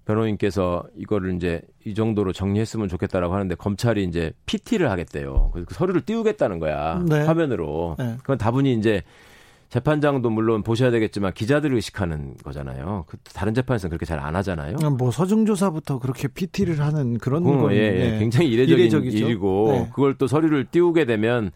[0.05, 5.51] 변호인께서 이거를 이제 이 정도로 정리했으면 좋겠다라고 하는데 검찰이 이제 PT를 하겠대요.
[5.53, 7.03] 그래서 그 서류를 띄우겠다는 거야.
[7.09, 7.25] 네.
[7.25, 7.97] 화면으로.
[7.99, 8.17] 네.
[8.19, 9.03] 그건 다분히 이제
[9.71, 13.05] 재판장도 물론 보셔야 되겠지만 기자들을 의식하는 거잖아요.
[13.07, 14.77] 그 다른 재판에서는 그렇게 잘 안 하잖아요.
[14.99, 18.11] 뭐 서중조사부터 그렇게 PT를 하는 그런 어, 건 예, 예.
[18.11, 18.19] 네.
[18.19, 19.17] 굉장히 이례적인 이례적이죠.
[19.27, 19.89] 일이고 네.
[19.95, 21.51] 그걸 또 서류를 띄우게 되면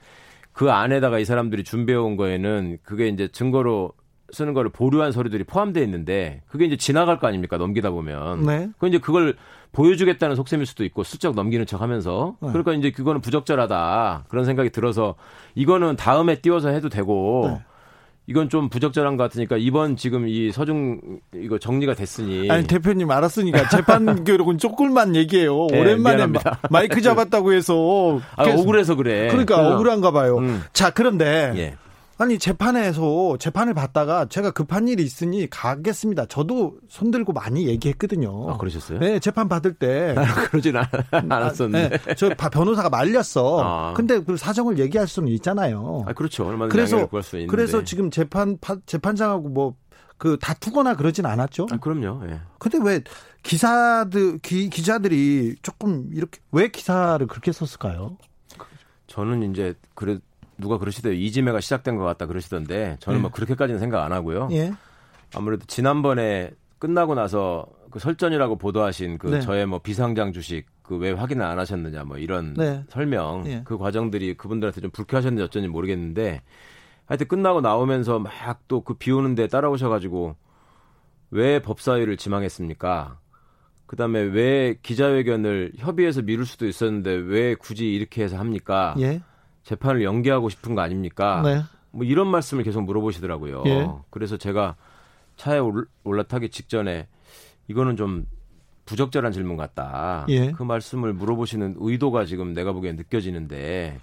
[0.53, 3.93] 그 안에다가 이 사람들이 준비해 온 거에는 그게 이제 증거로
[4.33, 7.59] 쓰는 거를 보류한 서류들이 포함되어 있는데 그게 이제 지나갈 거 아닙니까?
[7.59, 8.47] 넘기다 보면.
[8.47, 8.69] 네.
[8.79, 9.37] 그 이제 그걸
[9.73, 12.49] 보여주겠다는 속셈일 수도 있고 슬쩍 넘기는 척 하면서 네.
[12.49, 14.25] 그러니까 이제 그거는 부적절하다.
[14.29, 15.17] 그런 생각이 들어서
[15.55, 17.65] 이거는 다음에 띄워서 해도 되고 네.
[18.27, 23.69] 이건 좀 부적절한 것 같으니까 이번 지금 이 서중 이거 정리가 됐으니 아니 대표님 알았으니까
[23.69, 25.67] 재판 기록은 조금만 얘기해요.
[25.71, 29.29] 네, 오랜만에 마, 마이크 잡았다고 해서 아, 억울해서 그래.
[29.29, 29.75] 그러니까 그래서.
[29.75, 30.39] 억울한가 봐요.
[30.39, 30.63] 음.
[30.73, 31.77] 자 그런데 예.
[32.19, 36.27] 아니 재판에서 재판을 받다가 제가 급한 일이 있으니 가겠습니다.
[36.27, 38.51] 저도 손 들고 많이 얘기했거든요.
[38.51, 39.01] 아 그러셨어요?
[39.01, 40.15] 네, 재판 받을 때
[40.51, 41.99] 그러진 않, 않았었는데.
[41.99, 43.61] 네, 저 변호사가 말렸어.
[43.63, 43.95] 아.
[43.95, 46.05] 근데 그 사정을 얘기할 수는 있잖아요.
[46.07, 46.47] 아 그렇죠.
[46.47, 47.09] 얼마나 그래서.
[47.49, 49.75] 그래서 지금 재판 재판장하고 뭐
[50.17, 51.67] 그 다투거나 그러진 않았죠.
[51.71, 52.27] 아 그럼요.
[52.31, 52.41] 예.
[52.59, 53.03] 근데 왜
[53.43, 58.17] 기사들 기, 기자들이 조금 이렇게 왜 기사를 그렇게 썼을까요?
[59.07, 60.19] 저는 이제 그래
[60.59, 61.13] 누가 그러시대요.
[61.15, 63.23] 이지매가 시작된 것 같다 그러시던데 저는 뭐 예.
[63.23, 64.49] 뭐 그렇게까지는 생각 안 하고요.
[64.53, 64.73] 예.
[65.35, 69.41] 아무래도 지난번에 끝나고 나서 그 설전이라고 보도하신 그 네.
[69.41, 72.85] 저의 뭐 비상장 주식 그 왜 확인을 안 하셨느냐 뭐 이런 네.
[72.89, 73.63] 설명 예.
[73.65, 76.43] 그 과정들이 그분들한테 좀 불쾌하셨는지 어쩐지 모르겠는데
[77.07, 80.37] 하여튼 끝나고 나오면서 막 또 그 비 오는데 따라오셔가지고
[81.31, 83.19] 왜 법사위를 지망했습니까?
[83.87, 88.95] 그 다음에 왜 기자회견을 협의해서 미룰 수도 있었는데 왜 굳이 이렇게 해서 합니까?
[89.01, 89.21] 예.
[89.65, 91.43] 재판을 연기하고 싶은 거 아닙니까?
[91.43, 91.63] 네.
[91.91, 93.63] 뭐 이런 말씀을 계속 물어보시더라고요.
[93.67, 93.89] 예.
[94.11, 94.77] 그래서 제가
[95.37, 95.61] 차에
[96.05, 97.09] 올라타기 직전에
[97.69, 98.27] 이거는 좀
[98.85, 100.27] 부적절한 질문 같다.
[100.29, 100.53] 예.
[100.53, 103.99] 그 말씀을 물어보시는 의도가 지금 내가 보기엔 느껴지는데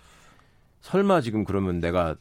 [0.82, 2.16] 설마 지금 그러면 내가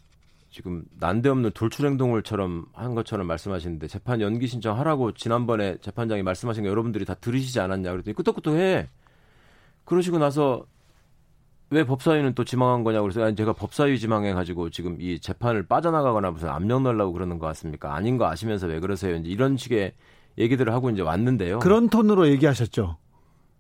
[0.50, 7.05] 지금 난데없는 돌출 행동을처럼 한 것처럼 말씀하시는데 재판 연기 신청하라고 지난번에 재판장이 말씀하신 거 여러분들이
[7.05, 8.88] 다 들으시지 않았냐 그랬더니 끄떡끄떡해.
[9.85, 10.66] 그러시고 나서
[11.71, 16.33] 왜 법사위는 또 지망한 거냐고 그래서 아니 제가 법사위 지망해 가지고 지금 이 재판을 빠져나가거나
[16.33, 17.95] 무슨 압력 넣으려고 그러는 것 같습니까?
[17.95, 19.15] 아닌 거 아시면서 왜 그러세요?
[19.17, 19.93] 이제 이런 식의
[20.37, 21.61] 얘기들을 하고 이제 왔는데요.
[21.61, 22.97] 그런 톤으로 얘기하셨죠.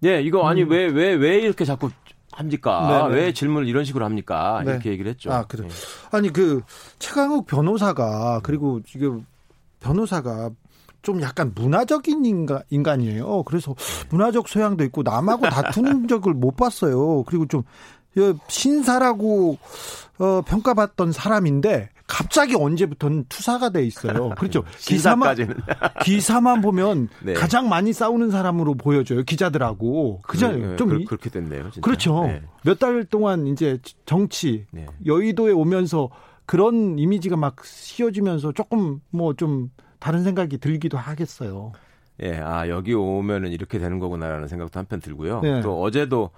[0.04, 1.20] 예, 이거 아니 왜왜왜 음.
[1.20, 1.90] 왜, 왜 이렇게 자꾸
[2.32, 3.08] 합니까?
[3.08, 3.14] 네네.
[3.14, 4.62] 왜 질문을 이런 식으로 합니까?
[4.64, 4.72] 네.
[4.72, 5.32] 이렇게 얘기를 했죠.
[5.32, 5.68] 아, 그래.
[5.68, 5.74] 네.
[6.10, 6.62] 아니 그
[6.98, 9.24] 최강욱 변호사가 그리고 지금
[9.80, 10.50] 변호사가
[11.02, 13.42] 좀 약간 문화적인 인간, 인간이에요.
[13.44, 13.74] 그래서
[14.10, 17.22] 문화적 소양도 있고 남하고 다투는 적을 못 봤어요.
[17.24, 17.62] 그리고 좀
[18.48, 19.58] 신사라고
[20.18, 24.30] 어, 평가받던 사람인데 갑자기 언제부터는 투사가 돼 있어요.
[24.36, 24.64] 그렇죠.
[24.78, 25.36] 기사만
[26.02, 27.34] 기사만 보면 네.
[27.34, 29.22] 가장 많이 싸우는 사람으로 보여져요.
[29.22, 30.50] 기자들하고 그죠?
[30.52, 31.70] 네, 좀 그, 렇게 됐네요.
[31.70, 31.80] 진짜.
[31.80, 32.24] 그렇죠.
[32.26, 32.42] 네.
[32.64, 34.86] 몇달 동안 이제 정치 네.
[35.06, 36.10] 여의도에 오면서
[36.46, 39.70] 그런 이미지가 막 씌워지면서 조금 뭐 좀
[40.00, 41.72] 다른 생각이 들기도 하겠어요.
[42.22, 45.40] 예, 아 여기 오면은 이렇게 되는 거구나라는 생각도 한편 들고요.
[45.42, 45.60] 네.
[45.60, 46.30] 또 어제도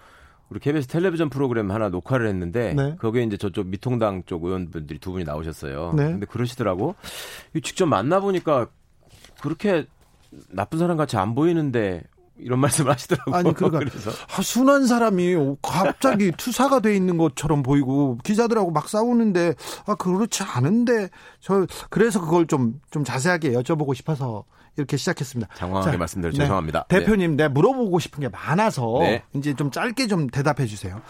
[0.53, 2.95] 우리 KBS 텔레비전 프로그램 하나 녹화를 했는데 네.
[2.97, 5.95] 거기에 이제 저쪽 미통당 쪽 의원분들이 두 분이 나오셨어요.
[5.97, 6.05] 네.
[6.05, 6.95] 근데 그러시더라고.
[7.63, 8.67] 직접 만나 보니까
[9.41, 9.87] 그렇게
[10.51, 12.03] 나쁜 사람 같이 안 보이는데
[12.37, 13.35] 이런 말씀을 하시더라고요.
[13.35, 14.11] 아니 그러니까 그래서.
[14.11, 19.55] 아, 순한 사람이 갑자기 투사가 돼 있는 것처럼 보이고 기자들하고 막 싸우는데
[19.87, 21.09] 아 그렇지 않은데
[21.41, 24.45] 저 그래서 그걸 좀좀 좀 자세하게 여쭤보고 싶어서
[24.77, 25.55] 이렇게 시작했습니다.
[25.55, 26.39] 장황하게 말씀드려 네.
[26.39, 26.87] 죄송합니다.
[26.89, 27.45] 대표님, 네.
[27.45, 29.23] 내 물어보고 싶은 게 많아서 네.
[29.35, 31.01] 이제 좀 짧게 좀 대답해 주세요.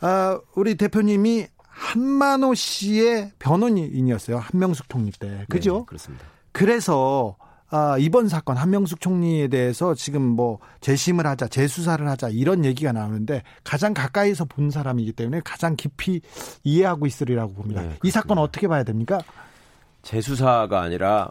[0.00, 4.38] 아, 우리 대표님이 한만호 씨의 변호인이었어요.
[4.38, 5.44] 한명숙 총리 때.
[5.48, 5.80] 그죠?
[5.80, 6.24] 네, 그렇습니다.
[6.52, 7.36] 그래서
[7.68, 13.42] 아, 이번 사건 한명숙 총리에 대해서 지금 뭐 재심을 하자, 재수사를 하자 이런 얘기가 나오는데
[13.64, 16.20] 가장 가까이서 본 사람이기 때문에 가장 깊이
[16.64, 17.82] 이해하고 있으리라고 봅니다.
[17.82, 19.20] 네, 이 사건 어떻게 봐야 됩니까?
[20.02, 21.30] 재수사가 아니라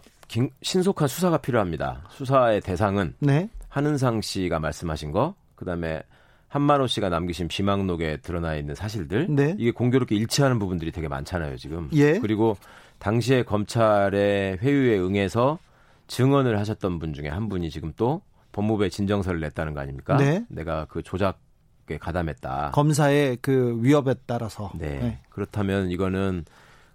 [0.61, 2.03] 신속한 수사가 필요합니다.
[2.09, 3.49] 수사의 대상은 네.
[3.69, 6.01] 한은상 씨가 말씀하신 거, 그다음에
[6.47, 9.55] 한만호 씨가 남기신 비망록에 드러나 있는 사실들, 네.
[9.57, 11.89] 이게 공교롭게 일치하는 부분들이 되게 많잖아요 지금.
[11.93, 12.19] 예.
[12.19, 12.57] 그리고
[12.99, 15.59] 당시에 검찰의 회유에 응해서
[16.07, 18.21] 증언을 하셨던 분 중에 한 분이 지금 또
[18.53, 20.15] 법무부에 진정서를 냈다는 거 아닙니까?
[20.17, 20.45] 네.
[20.47, 22.71] 내가 그 조작에 가담했다.
[22.73, 24.71] 검사의 그 위협에 따라서.
[24.75, 24.99] 네.
[24.99, 25.19] 네.
[25.29, 26.45] 그렇다면 이거는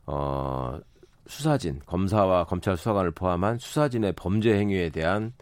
[0.06, 0.78] 어
[1.30, 5.32] 수사진, 검사와 검찰 수사관을 포함한 수사진의 범죄 행위에 대한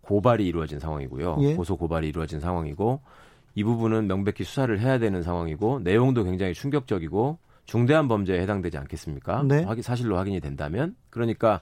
[0.00, 1.38] 고발이 이루어진 상황이고요.
[1.40, 1.54] 예.
[1.54, 3.00] 고소 고발이 이루어진 상황이고
[3.54, 9.44] 이 부분은 명백히 수사를 해야 되는 상황이고 내용도 굉장히 충격적이고 중대한 범죄에 해당되지 않겠습니까?
[9.44, 9.64] 네.
[9.82, 11.60] 사실로 확인이 된다면 그러니까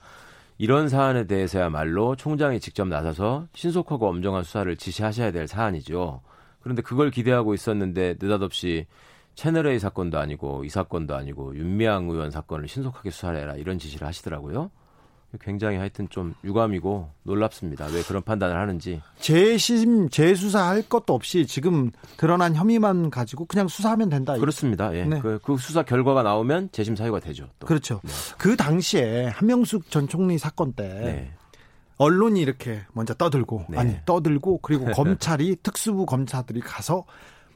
[0.58, 6.20] 이런 사안에 대해서야말로 총장이 직접 나서서 신속하고 엄정한 수사를 지시하셔야 될 사안이죠.
[6.60, 8.86] 그런데 그걸 기대하고 있었는데 느닷없이
[9.34, 14.70] 채널A 사건도 아니고 이 사건도 아니고 윤미향 의원 사건을 신속하게 수사해라 이런 지시를 하시더라고요.
[15.40, 17.86] 굉장히 하여튼 좀 유감이고 놀랍습니다.
[17.86, 19.00] 왜 그런 판단을 하는지.
[19.18, 24.36] 재심, 재수사할 것도 없이 지금 드러난 혐의만 가지고 그냥 수사하면 된다.
[24.36, 24.94] 그렇습니다.
[24.94, 25.04] 예.
[25.06, 25.20] 네.
[25.20, 27.48] 그, 그, 수사 결과가 나오면 재심 사유가 되죠.
[27.58, 27.66] 또.
[27.66, 28.00] 그렇죠.
[28.04, 28.12] 네.
[28.36, 31.32] 그 당시에 한명숙 전 총리 사건 때 네.
[31.96, 33.78] 언론이 이렇게 먼저 떠들고 네.
[33.78, 37.04] 아니 떠들고 그리고 검찰이 특수부 검사들이 가서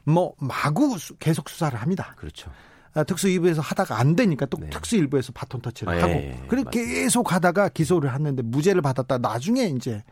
[0.07, 2.15] 뭐 마구 계속 수사를 합니다.
[2.17, 2.49] 그렇죠.
[2.93, 4.69] 아, 특수일부에서 하다가 안 되니까 또 네.
[4.69, 9.65] 특수일부에서 바톤 터치를 아, 하고 예, 예, 그리고 계속 하다가 기소를 하는데 무죄를 받았다 나중에
[9.65, 10.03] 이제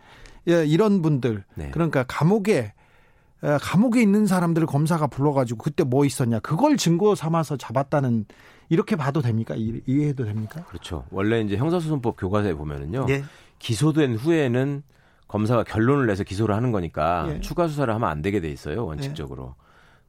[0.47, 1.71] 예, 이런 분들 네.
[1.71, 2.73] 그러니까 감옥에
[3.41, 8.25] 어, 감옥에 있는 사람들을 검사가 불러가지고 그때 뭐 있었냐 그걸 증거 삼아서 잡았다는
[8.69, 10.63] 이렇게 봐도 됩니까 이해해도 됩니까?
[10.65, 11.05] 그렇죠.
[11.10, 13.23] 원래 이제 형사소송법 교과서에 보면은요 예.
[13.60, 14.84] 기소된 후에는
[15.27, 17.39] 검사가 결론을 내서 기소를 하는 거니까 예.
[17.39, 19.55] 추가 수사를 하면 안 되게 돼 있어요 원칙적으로.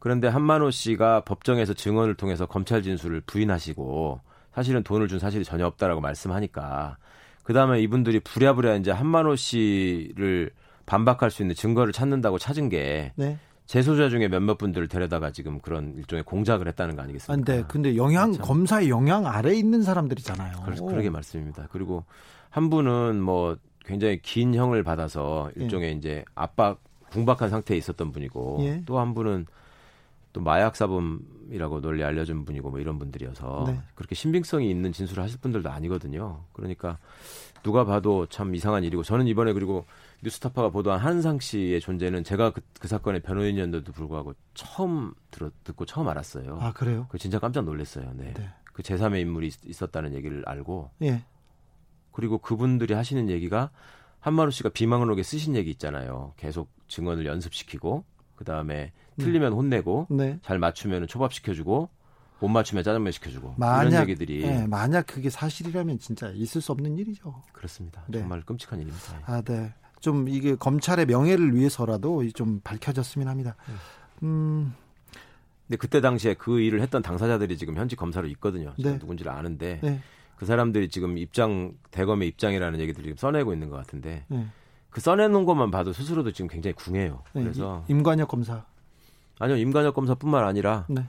[0.07, 4.21] 그런데 한만호 씨가 법정에서 증언을 통해서 검찰 진술을 부인하시고
[4.53, 6.97] 사실은 돈을 준 사실이 전혀 없다라고 말씀하니까
[7.43, 10.53] 그 다음에 이분들이 부랴부랴 이제 한만호 씨를
[10.87, 13.37] 반박할 수 있는 증거를 찾는다고 찾은 게 네.
[13.65, 17.53] 재소자 중에 몇몇 분들을 데려다가 지금 그런 일종의 공작을 했다는 거 아니겠습니까?
[17.53, 20.61] 아, 네, 근데 영향 검사의 영향 아래 에 있는 사람들이잖아요.
[20.65, 21.67] 그러, 그러게 말씀입니다.
[21.73, 22.05] 그리고
[22.51, 25.93] 한 분은 뭐 굉장히 긴 형을 받아서 일종의 예.
[25.95, 26.79] 이제 압박
[27.11, 28.83] 궁박한 상태에 있었던 분이고 예.
[28.87, 29.47] 또한 분은
[30.37, 33.81] 또 마약 사범이라고 널리 알려준 분이고 뭐 이런 분들이어서 네.
[33.95, 36.45] 그렇게 신빙성이 있는 진술을 하실 분들도 아니거든요.
[36.53, 36.99] 그러니까
[37.63, 39.87] 누가 봐도 참 이상한 일이고 저는 이번에 그리고
[40.23, 46.07] 뉴스타파가 보도한 한상 씨의 존재는 제가 그, 그 사건의 변호인이었는데도 불구하고 처음 들어 듣고 처음
[46.09, 46.59] 알았어요.
[46.61, 47.07] 아 그래요?
[47.09, 48.13] 그 진짜 깜짝 놀랐어요.
[48.15, 48.35] 네.
[48.35, 48.51] 네.
[48.75, 50.91] 그 제3의 인물이 있었다는 얘기를 알고.
[51.01, 51.25] 예.
[52.13, 53.71] 그리고 그분들이 하시는 얘기가
[54.21, 56.35] 한마루 씨가 비망록에 쓰신 얘기 있잖아요.
[56.37, 60.39] 계속 증언을 연습시키고 그 다음에 틀리면 혼내고 네.
[60.43, 61.89] 잘 맞추면 초밥 시켜주고
[62.39, 66.99] 못 맞추면 짜장면 시켜주고 만약, 이런 얘기들이 네, 만약 그게 사실이라면 진짜 있을 수 없는
[66.99, 67.43] 일이죠.
[67.53, 68.03] 그렇습니다.
[68.09, 68.21] 네.
[68.21, 69.21] 정말 끔찍한 일입니다.
[69.25, 69.73] 아, 네.
[70.01, 73.57] 좀 이게 검찰의 명예를 위해서라도 좀 밝혀졌으면 합니다.
[74.23, 74.75] 음.
[75.67, 78.75] 근데 그때 당시에 그 일을 했던 당사자들이 지금 현직 검사로 있거든요.
[78.79, 78.99] 네.
[78.99, 80.01] 누군지를 아는데 네.
[80.37, 84.47] 그 사람들이 지금 입장 대검의 입장이라는 얘기들을 지금 써내고 있는 것 같은데 네.
[84.91, 87.23] 그 써내놓은 것만 봐도 스스로도 지금 굉장히 궁해요.
[87.33, 88.65] 네, 그래서 임관혁 검사
[89.39, 91.05] 아니요 임관혁 검사뿐만 아니라 네.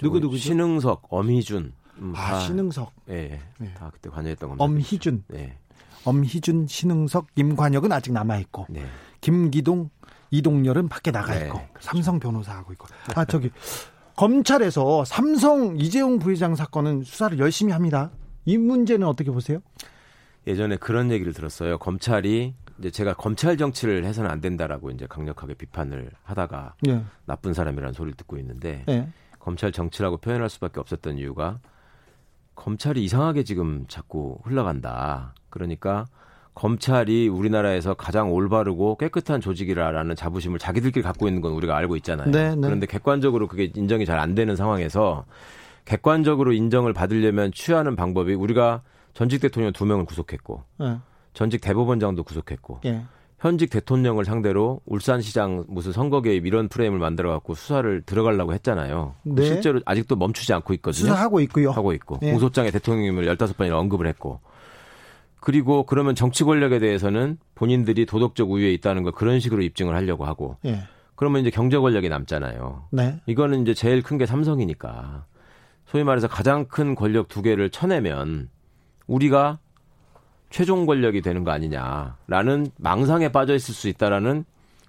[0.00, 3.74] 누구 누구 신흥석, 엄희준 음, 아 다, 신흥석 예, 네.
[3.74, 4.64] 다 그때 관여했던 겁니다.
[4.64, 5.58] 엄희준 네.
[6.04, 8.84] 엄희준, 신흥석, 임관혁은 아직 남아 있고 네.
[9.20, 9.90] 김기동,
[10.30, 11.80] 이동열은 밖에 나가 네, 있고 그렇죠.
[11.80, 13.50] 삼성 변호사 하고 있고 아 저기
[14.16, 18.10] 검찰에서 삼성 이재용 부회장 사건은 수사를 열심히 합니다.
[18.44, 19.60] 이 문제는 어떻게 보세요?
[20.46, 21.78] 예전에 그런 얘기를 들었어요.
[21.78, 27.02] 검찰이 이제 제가 검찰 정치를 해서는 안 된다라고 이제 강력하게 비판을 하다가 네.
[27.24, 29.08] 나쁜 사람이라는 소리를 듣고 있는데 네.
[29.38, 31.58] 검찰 정치라고 표현할 수밖에 없었던 이유가
[32.54, 35.34] 검찰이 이상하게 지금 자꾸 흘러간다.
[35.50, 36.06] 그러니까
[36.54, 42.30] 검찰이 우리나라에서 가장 올바르고 깨끗한 조직이라는 자부심을 자기들끼리 갖고 있는 건 우리가 알고 있잖아요.
[42.30, 42.60] 네, 네.
[42.60, 45.26] 그런데 객관적으로 그게 인정이 잘 안 되는 상황에서
[45.84, 50.96] 객관적으로 인정을 받으려면 취하는 방법이 우리가 전직 대통령 두 명을 구속했고 네.
[51.36, 53.02] 전직 대법원장도 구속했고 예.
[53.38, 59.14] 현직 대통령을 상대로 울산시장 무슨 선거 개입 이런 프레임을 만들어 갖고 수사를 들어가려고 했잖아요.
[59.24, 59.44] 네.
[59.44, 61.02] 실제로 아직도 멈추지 않고 있거든요.
[61.10, 61.70] 수사하고 있고요.
[61.70, 62.30] 하고 있고 예.
[62.30, 64.40] 공소장에 대통령님을 15번이나 언급을 했고
[65.38, 70.56] 그리고 그러면 정치 권력에 대해서는 본인들이 도덕적 우위에 있다는 걸 그런 식으로 입증을 하려고 하고
[70.64, 70.84] 예.
[71.16, 72.88] 그러면 이제 경제 권력이 남잖아요.
[72.92, 73.20] 네.
[73.26, 75.26] 이거는 이제 제일 큰 게 삼성이니까
[75.84, 78.48] 소위 말해서 가장 큰 권력 두 개를 쳐내면
[79.06, 79.58] 우리가
[80.56, 84.46] 최종 권력이 되는 거 아니냐라는 망상에 빠져 있을 수 있다라는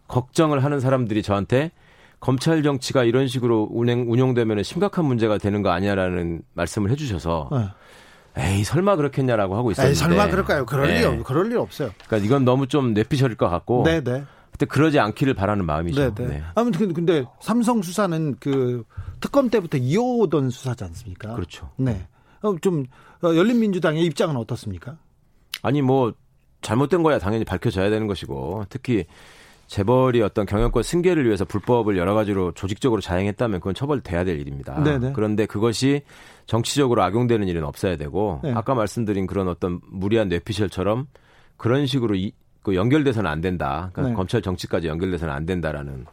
[0.08, 1.72] 걱정을 하는 사람들이 저한테
[2.22, 7.68] 검찰 정치가 이런 식으로 운행 운영되면 심각한 문제가 되는 거 아니냐라는 말씀을 해주셔서 네.
[8.38, 10.66] 에이 설마 그렇겠냐라고 하고 있었는데 에이, 설마 그럴까요?
[10.66, 11.02] 그럴 네.
[11.02, 11.90] 리 그럴 리 없어요.
[12.06, 13.84] 그러니까 이건 너무 좀 뇌피셜일 것 같고.
[13.84, 14.04] 네네.
[14.04, 14.24] 네.
[14.52, 16.14] 그때 그러지 않기를 바라는 마음이죠.
[16.14, 16.30] 네네.
[16.30, 16.44] 네.
[16.56, 18.86] 아무튼 근데 삼성 수사는 그
[19.20, 21.36] 특검 때부터 이어오던 수사지 않습니까?
[21.36, 21.72] 그렇죠.
[21.76, 22.08] 네.
[22.42, 22.86] 어, 좀
[23.22, 24.96] 어, 열린민주당의 입장은 어떻습니까?
[25.62, 26.13] 아니 뭐
[26.62, 29.06] 잘못된 거야 당연히 밝혀져야 되는 것이고 특히
[29.67, 34.82] 재벌이 어떤 경영권 승계를 위해서 불법을 여러 가지로 조직적으로 자행했다면 그건 처벌돼야 될 일입니다.
[34.82, 35.12] 네네.
[35.13, 36.04] 그런데 그것이
[36.46, 38.54] 정치적으로 악용되는 일은 없어야 되고 네.
[38.54, 41.08] 아까 말씀드린 그런 어떤 무리한 뇌피셜처럼
[41.58, 42.32] 그런 식으로 이,
[42.63, 43.89] 그 연결돼서는 안 된다.
[43.91, 44.15] 그러니까 네.
[44.15, 46.06] 검찰 정치까지 연결돼서는 안 된다라는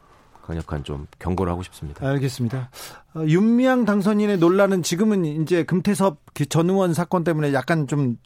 [0.43, 2.05] 강력한 좀 경고를 하고 싶습니다.
[2.07, 2.69] 알겠습니다.
[3.15, 8.17] 어, 윤미향 당선인의 논란은 지금은 이제 금태섭 그전 의원 사건 때문에 약간 좀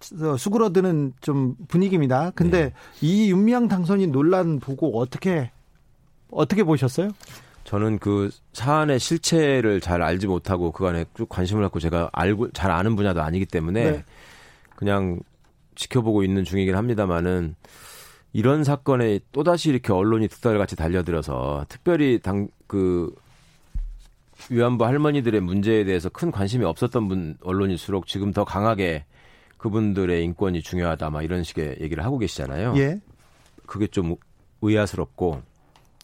[0.00, 2.30] 수그러드는 좀 분위기입니다.
[2.34, 2.72] 근데 네.
[3.00, 5.50] 이 윤미향 당선인 논란 보고 어떻게
[6.30, 7.10] 어떻게 보셨어요?
[7.64, 12.70] 저는 그 사안의 실체를 잘 알지 못하고 그 안에 쭉 관심을 갖고 제가 알고 잘
[12.70, 14.04] 아는 분야도 아니기 때문에 네.
[14.76, 15.20] 그냥
[15.74, 17.56] 지켜보고 있는 중이긴 합니다만은
[18.32, 23.14] 이런 사건에 또다시 이렇게 언론이 득달같이 달려들어서 특별히 당 그
[24.50, 29.04] 위안부 할머니들의 문제에 대해서 큰 관심이 없었던 분 언론일수록 지금 더 강하게
[29.66, 32.74] 그분들의 인권이 중요하다 막 이런 식의 얘기를 하고 계시잖아요.
[32.76, 33.00] 예.
[33.66, 34.14] 그게 좀
[34.62, 35.42] 의아스럽고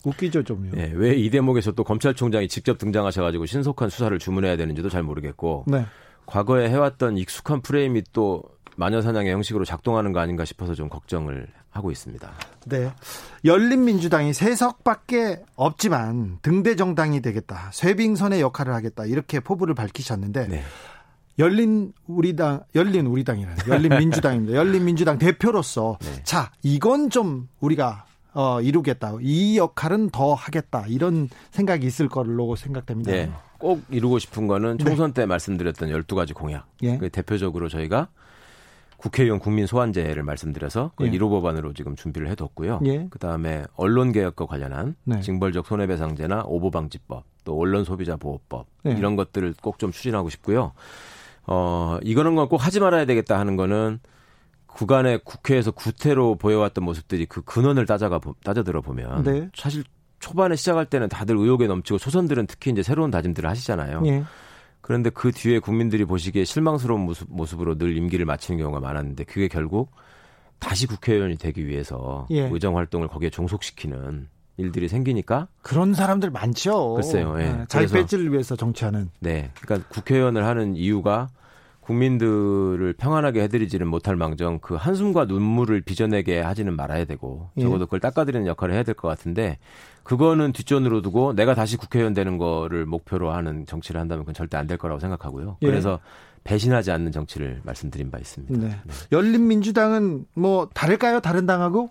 [0.04, 0.72] 웃기죠 좀요.
[0.76, 5.86] 예, 왜 이 대목에서 또 검찰총장이 직접 등장하셔가지고 신속한 수사를 주문해야 되는지도 잘 모르겠고 네.
[6.26, 8.42] 과거에 해왔던 익숙한 프레임이 또
[8.76, 12.32] 마녀사냥의 형식으로 작동하는 거 아닌가 싶어서 좀 걱정을 하고 있습니다.
[12.66, 12.90] 네.
[13.44, 17.70] 열린민주당이 세석밖에 없지만 등대 정당이 되겠다.
[17.72, 19.04] 쇄빙선의 역할을 하겠다.
[19.06, 20.62] 이렇게 포부를 밝히셨는데 네.
[21.38, 24.54] 열린 우리당 열린 우리당이라는 열린 민주당입니다.
[24.56, 26.22] 열린 민주당 대표로서 네.
[26.24, 28.04] 자 이건 좀 우리가
[28.34, 29.14] 어, 이루겠다.
[29.20, 30.86] 이 역할은 더 하겠다.
[30.88, 33.10] 이런 생각이 있을 걸로 생각됩니다.
[33.12, 33.30] 네.
[33.58, 35.22] 꼭 이루고 싶은 거는 총선 네.
[35.22, 36.66] 때 말씀드렸던 12가지 공약.
[36.82, 36.96] 예.
[36.98, 38.08] 그 대표적으로 저희가
[38.96, 41.10] 국회의원 국민 소환제를 말씀드려서 그 예.
[41.10, 42.80] 1호 법안으로 지금 준비를 해뒀고요.
[42.86, 43.06] 예.
[43.10, 45.20] 그다음에 언론 개혁과 관련한 네.
[45.20, 48.92] 징벌적 손해배상제나 오보방지법, 또 언론 소비자 보호법 네.
[48.92, 50.72] 이런 것들을 꼭 좀 추진하고 싶고요.
[51.46, 53.98] 어 이거는 건 꼭 하지 말아야 되겠다 하는 거는
[54.66, 59.48] 구간의 국회에서 구태로 보여왔던 모습들이 그 근원을 따져가 따져 들어 보면 네.
[59.54, 59.84] 사실
[60.18, 64.02] 초반에 시작할 때는 다들 의욕에 넘치고 초선들은 특히 이제 새로운 다짐들을 하시잖아요.
[64.06, 64.22] 예.
[64.80, 69.90] 그런데 그 뒤에 국민들이 보시기에 실망스러운 모습, 모습으로 늘 임기를 마치는 경우가 많았는데 그게 결국
[70.58, 72.48] 다시 국회의원이 되기 위해서 예.
[72.48, 76.94] 의정 활동을 거기에 종속시키는 일들이 생기니까 그런 사람들 많죠.
[76.94, 77.34] 글쎄요.
[77.40, 77.44] 예.
[77.52, 79.10] 네, 자기 배지를 위해서 정치하는.
[79.20, 79.50] 네.
[79.60, 81.28] 그러니까 국회의원을 하는 이유가
[81.80, 87.62] 국민들을 평안하게 해드리지는 못할 망정 그 한숨과 눈물을 빚어내게 하지는 말아야 되고 예.
[87.62, 89.58] 적어도 그걸 닦아드리는 역할을 해야 될 것 같은데
[90.04, 94.66] 그거는 뒷전으로 두고 내가 다시 국회의원 되는 거를 목표로 하는 정치를 한다면 그건 절대 안
[94.66, 95.56] 될 거라고 생각하고요.
[95.62, 95.66] 예.
[95.66, 95.98] 그래서
[96.44, 98.56] 배신하지 않는 정치를 말씀드린 바 있습니다.
[98.58, 98.68] 네.
[98.68, 98.92] 네.
[99.12, 101.20] 열린민주당은 뭐 다를까요?
[101.20, 101.90] 다른 당하고?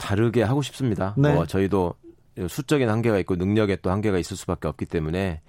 [0.00, 1.14] 다르게 하고 싶습니다.
[1.16, 1.32] 네.
[1.32, 1.94] 뭐 저희도
[2.48, 5.42] 수적인 한계가 있고 능력에 또 한계가 있을 수밖에 없기 때문에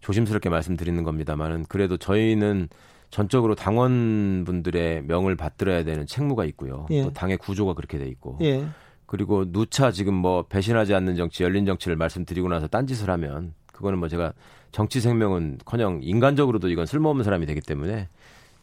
[0.00, 2.68] 조심스럽게 말씀드리는 겁니다만은 그래도 저희는
[3.10, 6.86] 전적으로 당원분들의 명을 받들어야 되는 책무가 있고요.
[6.90, 7.02] 예.
[7.02, 8.38] 또 당의 구조가 그렇게 돼 있고.
[8.42, 8.66] 예.
[9.06, 14.08] 그리고 누차 지금 뭐 배신하지 않는 정치, 열린 정치를 말씀드리고 나서 딴짓을 하면 그거는 뭐
[14.08, 14.32] 제가
[14.72, 18.08] 정치 생명은커녕 인간적으로도 이건 쓸모없는 사람이 되기 때문에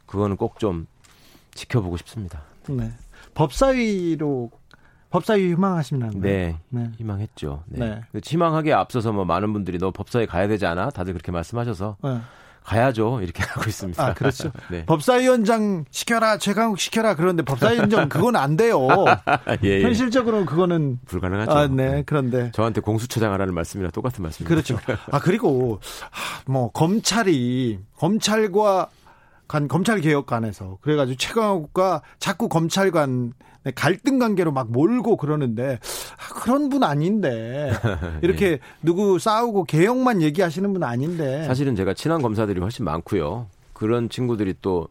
[0.05, 0.85] 그거는 꼭 좀
[1.55, 2.43] 지켜보고 싶습니다.
[2.69, 2.91] 네.
[3.33, 4.51] 법사위로
[5.15, 6.11] 법사위 희망하시나요?
[6.15, 6.91] 네, 네.
[6.97, 7.63] 희망했죠.
[7.67, 7.79] 네.
[7.79, 8.01] 네.
[8.11, 10.89] 그 희망하기에 앞서서 뭐 많은 분들이 너 법사위 가야 되지 않아?
[10.89, 12.19] 다들 그렇게 말씀하셔서 네.
[12.63, 13.21] 가야죠.
[13.21, 14.05] 이렇게 하고 있습니다.
[14.05, 14.51] 아, 그렇죠.
[14.69, 14.85] 네.
[14.85, 17.15] 법사위원장 시켜라, 최강욱 시켜라.
[17.15, 18.87] 그런데 법사위원장 그건 안 돼요.
[19.63, 19.83] 예, 예.
[19.83, 21.51] 현실적으로 그거는 불가능하죠.
[21.51, 22.03] 아, 네.
[22.05, 24.49] 그런데 저한테 공수처장 하라는 말씀이랑 똑같은 말씀입니다.
[24.49, 24.77] 그렇죠.
[25.11, 25.79] 아, 그리고
[26.45, 28.89] 뭐 검찰이 검찰과
[29.47, 33.33] 간 검찰 개혁관에서 그래가지고 최강욱과 자꾸 검찰관
[33.73, 35.79] 갈등 관계로 막 몰고 그러는데
[36.17, 37.71] 아, 그런 분 아닌데
[38.21, 38.59] 이렇게 예.
[38.83, 43.47] 누구 싸우고 개혁만 얘기하시는 분 아닌데 사실은 제가 친한 검사들이 훨씬 많고요.
[43.73, 44.87] 그런 친구들이 또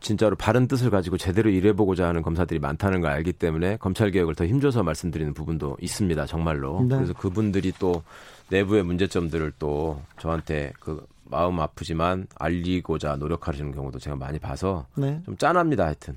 [0.00, 4.46] 진짜로 바른 뜻을 가지고 제대로 일해보고자 하는 검사들이 많다는 걸 알기 때문에 검찰 개혁을 더
[4.46, 6.26] 힘줘서 말씀드리는 부분도 있습니다.
[6.26, 6.80] 정말로.
[6.82, 6.96] 네.
[6.96, 8.02] 그래서 그분들이 또
[8.50, 15.20] 내부의 문제점들을 또 저한테 그 마음 아프지만 알리고자 노력하시는 경우도 제가 많이 봐서 네.
[15.24, 15.84] 좀 짠합니다.
[15.84, 16.16] 하여튼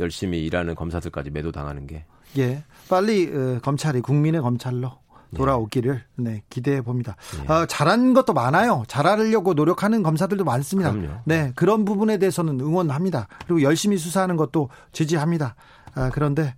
[0.00, 2.04] 열심히 일하는 검사들까지 매도당하는 게.
[2.38, 4.92] 예, 빨리 어, 검찰이 국민의 검찰로
[5.34, 7.16] 돌아오기를 네, 기대해 봅니다.
[7.44, 7.52] 예.
[7.52, 8.84] 어, 잘한 것도 많아요.
[8.88, 10.92] 잘하려고 노력하는 검사들도 많습니다.
[10.92, 11.20] 그럼요.
[11.24, 13.28] 네, 그런 부분에 대해서는 응원합니다.
[13.46, 15.54] 그리고 열심히 수사하는 것도 지지합니다.
[15.94, 16.54] 아, 그런데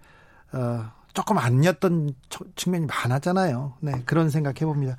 [0.53, 2.15] 어, 조금 아니었던
[2.57, 3.75] 측면이 많았잖아요.
[3.81, 4.97] 네, 그런 생각해 봅니다.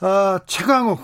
[0.00, 1.00] 어, 최강욱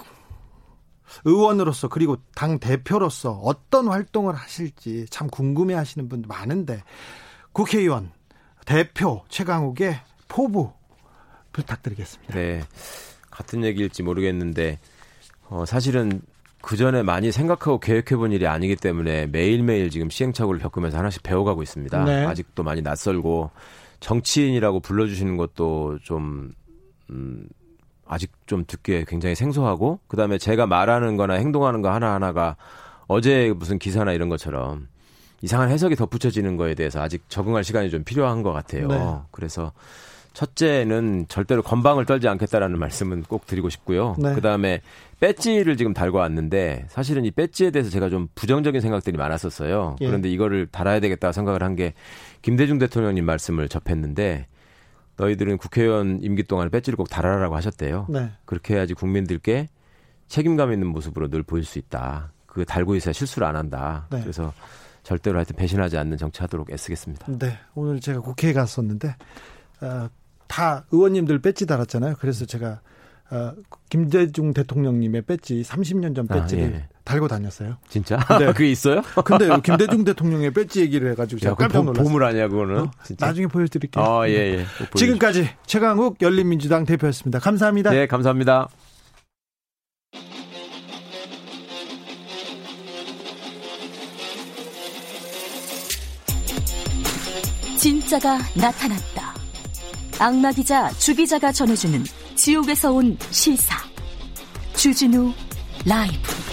[1.24, 6.82] 의원으로서 그리고 당 대표로서 어떤 활동을 하실지 참 궁금해 하시는 분들 많은데
[7.52, 8.10] 국회의원
[8.66, 10.72] 대표 최강욱의 포부
[11.52, 12.34] 부탁드리겠습니다.
[12.34, 12.62] 네.
[13.30, 14.78] 같은 얘기일지 모르겠는데
[15.48, 16.22] 어, 사실은
[16.62, 21.62] 그 전에 많이 생각하고 계획해 본 일이 아니기 때문에 매일매일 지금 시행착오를 겪으면서 하나씩 배워가고
[21.62, 22.04] 있습니다.
[22.04, 22.24] 네.
[22.24, 23.50] 아직도 많이 낯설고
[24.00, 26.52] 정치인이라고 불러주시는 것도 좀,
[27.10, 27.46] 음,
[28.06, 32.56] 아직 좀 듣기에 굉장히 생소하고 그다음에 제가 말하는 거나 행동하는 거 하나하나가
[33.06, 34.88] 어제 무슨 기사나 이런 것처럼
[35.42, 38.88] 이상한 해석이 덧붙여지는 거에 대해서 아직 적응할 시간이 좀 필요한 것 같아요.
[38.88, 39.14] 네.
[39.30, 39.72] 그래서
[40.32, 44.16] 첫째는 절대로 건방을 떨지 않겠다라는 말씀은 꼭 드리고 싶고요.
[44.18, 44.34] 네.
[44.34, 44.80] 그다음에
[45.20, 49.96] 배지를 지금 달고 왔는데 사실은 이 배지에 대해서 제가 좀 부정적인 생각들이 많았었어요.
[50.00, 50.06] 예.
[50.06, 51.94] 그런데 이거를 달아야 되겠다 생각을 한 게
[52.42, 54.46] 김대중 대통령님 말씀을 접했는데
[55.16, 58.06] 너희들은 국회의원 임기 동안 배지를 꼭 달아라라고 하셨대요.
[58.08, 58.32] 네.
[58.44, 59.68] 그렇게 해야지 국민들께
[60.28, 62.32] 책임감 있는 모습으로 늘 보일 수 있다.
[62.46, 64.06] 그 달고 있어야 실수를 안 한다.
[64.10, 64.20] 네.
[64.20, 64.52] 그래서
[65.02, 67.26] 절대로 하여튼 배신하지 않는 정치하도록 애쓰겠습니다.
[67.38, 69.16] 네, 오늘 제가 국회에 갔었는데
[69.82, 70.08] 어,
[70.46, 72.16] 다 의원님들 배지 달았잖아요.
[72.18, 72.80] 그래서 제가
[73.30, 73.52] 어,
[73.90, 76.88] 김대중 대통령님의 배지 30년 전 배지를 아, 예.
[77.04, 77.76] 달고 다녔어요.
[77.88, 78.18] 진짜?
[78.38, 78.46] 네.
[78.52, 79.02] 그게 있어요?
[79.24, 82.04] 근데 김대중 대통령의 배지 얘기를 해가지고 제가 깜짝 놀랐어요.
[82.04, 82.78] 보물 아니야 그거는?
[82.78, 82.90] 어?
[83.18, 84.04] 나중에 보여드릴게요.
[84.04, 84.66] 아, 예, 예.
[84.94, 87.38] 지금까지 최강욱 열린민주당 대표였습니다.
[87.38, 87.90] 감사합니다.
[87.90, 88.68] 네, 감사합니다.
[97.78, 99.34] 진짜가 나타났다.
[100.18, 102.02] 악마 기자 주 기자가 전해주는
[102.34, 103.76] 지옥에서 온 실사.
[104.74, 105.34] 주진우
[105.84, 106.43] 라이브.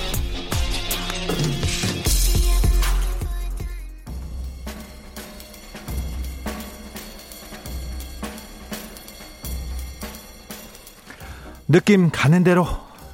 [11.72, 12.67] 느낌 가는 대로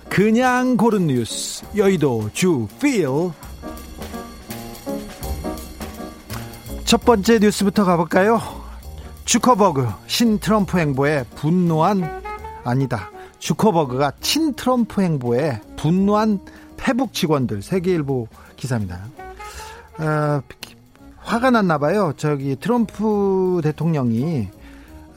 [0.10, 3.08] 그냥 고른 뉴스 여의도 주 필.
[6.84, 8.42] 첫 번째 뉴스부터 가볼까요?
[9.26, 12.24] 주커버그 신 트럼프 행보에 분노한
[12.64, 13.12] 아니다.
[13.38, 16.40] 주커버그가 친 트럼프 행보에 분노한
[16.78, 19.02] 페북 직원들 세계일보 기사입니다.
[20.00, 20.42] 어,
[21.20, 22.12] 화가 났나 봐요.
[22.18, 24.48] 저기 트럼프 대통령이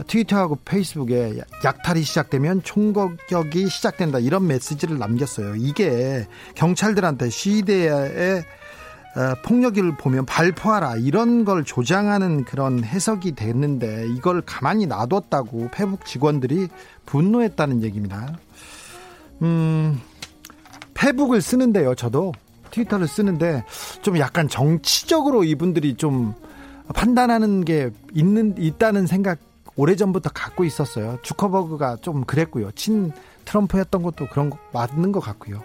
[0.06, 5.56] 트위터하고 페이스북에 약탈이 시작되면 총격이 시작된다 이런 메시지를 남겼어요.
[5.56, 8.42] 이게 경찰들한테 시대에
[9.16, 16.68] 어, 폭력을 보면 발포하라 이런 걸 조장하는 그런 해석이 됐는데 이걸 가만히 놔뒀다고 페북 직원들이
[17.06, 18.38] 분노했다는 얘기입니다.
[19.42, 20.00] 음,
[20.94, 21.96] 페북을 쓰는데요.
[21.96, 22.32] 저도
[22.70, 23.64] 트위터를 쓰는데
[24.02, 26.34] 좀 약간 정치적으로 이분들이 좀
[26.94, 29.38] 판단하는 게 있는 있다는 생각
[29.76, 31.18] 오래전부터 갖고 있었어요.
[31.22, 32.70] 주커버그가 좀 그랬고요.
[32.72, 33.12] 친
[33.44, 35.62] 트럼프였던 것도 그런 거 맞는 것 같고요.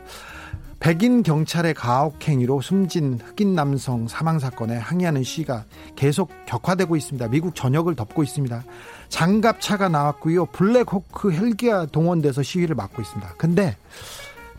[0.80, 5.64] 백인 경찰의 가혹행위로 숨진 흑인 남성 사망 사건에 항의하는 시위가
[5.96, 7.28] 계속 격화되고 있습니다.
[7.30, 8.64] 미국 전역을 덮고 있습니다.
[9.10, 10.46] 장갑차가 나왔고요.
[10.48, 13.34] 블랙호크 헬기가 동원돼서 시위를 막고 있습니다.
[13.38, 13.76] 근데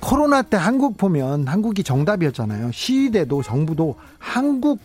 [0.01, 2.72] 코로나 때 한국 보면 한국이 정답이었잖아요.
[2.72, 4.80] 시위 대도 정부도 한국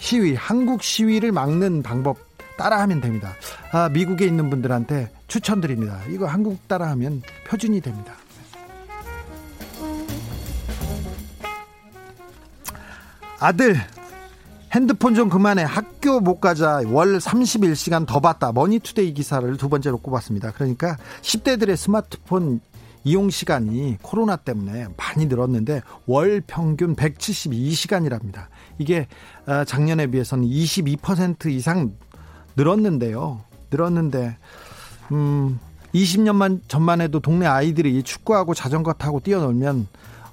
[0.00, 2.16] 시위, 한국 시위를 막는 방법
[2.56, 3.34] 따라하면 됩니다.
[3.72, 6.00] 아, 미국에 있는 분들한테 추천드립니다.
[6.10, 8.14] 이거 한국 따라하면 표준이 됩니다.
[13.40, 13.76] 아들
[14.72, 20.52] 핸드폰 좀 그만해 학교 못 가자 월 31시간 더 받다 머니투데이 기사를 두 번째로 꼽았습니다.
[20.52, 22.60] 그러니까 10대들의 스마트폰
[23.04, 28.46] 이용 시간이 코로나 때문에 많이 늘었는데 월 평균 172시간이랍니다.
[28.78, 29.06] 이게
[29.46, 31.92] 어, 작년에 비해서는 22% 이상
[32.56, 33.40] 늘었는데요.
[33.70, 34.36] 늘었는데
[35.12, 35.58] 음
[35.94, 39.86] 20년만 전만 해도 동네 아이들이 축구하고 자전거 타고 뛰어놀면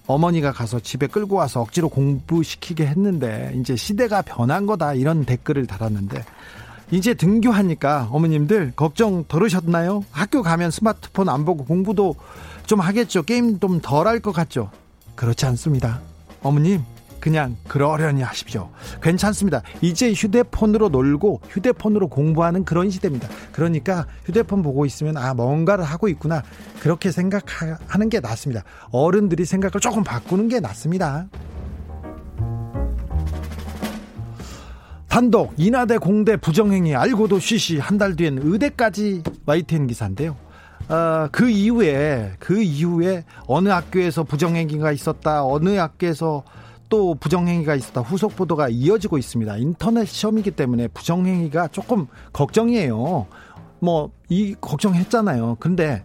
[0.08, 6.24] 어머니가 가서 집에 끌고 와서 억지로 공부시키게 했는데 이제 시대가 변한 거다 이런 댓글을 달았는데
[6.90, 10.04] 이제 등교하니까 어머님들 걱정 덜으셨나요?
[10.12, 12.16] 학교 가면 스마트폰 안 보고 공부도
[12.66, 13.24] 좀 하겠죠.
[13.24, 14.70] 게임 좀 덜 할 것 같죠.
[15.16, 16.02] 그렇지 않습니다.
[16.42, 16.82] 어머님
[17.22, 18.70] 그냥 그러려니 하십시오.
[19.02, 19.62] 괜찮습니다.
[19.80, 23.30] 이제 휴대폰으로 놀고 휴대폰으로 공부하는 그런 시대입니다.
[23.54, 26.44] 그러니까 휴대폰 보고 있으면 아 뭔가를 하고 있구나
[26.82, 28.64] 그렇게 생각하는 게 낫습니다.
[28.92, 31.28] 어른들이 생각을 조금 바꾸는 게 낫습니다.
[35.08, 40.38] 단독 인하대 공대 부정행위 알고도 쉬쉬 한달 뒤엔 의대까지 YTN 기사인데요.
[40.90, 46.44] 어, 그 이후에 그 이후에 어느 학교에서 부정행위가 있었다 어느 학교에서
[46.92, 49.58] 또 부정행위가 있었다 후속 보도가 이어지고 있습니다.
[49.58, 53.26] 인터넷 시험이기 때문에 부정행위가 조금 걱정이에요.
[53.80, 55.58] 뭐 이 걱정했잖아요.
[55.60, 56.02] 근데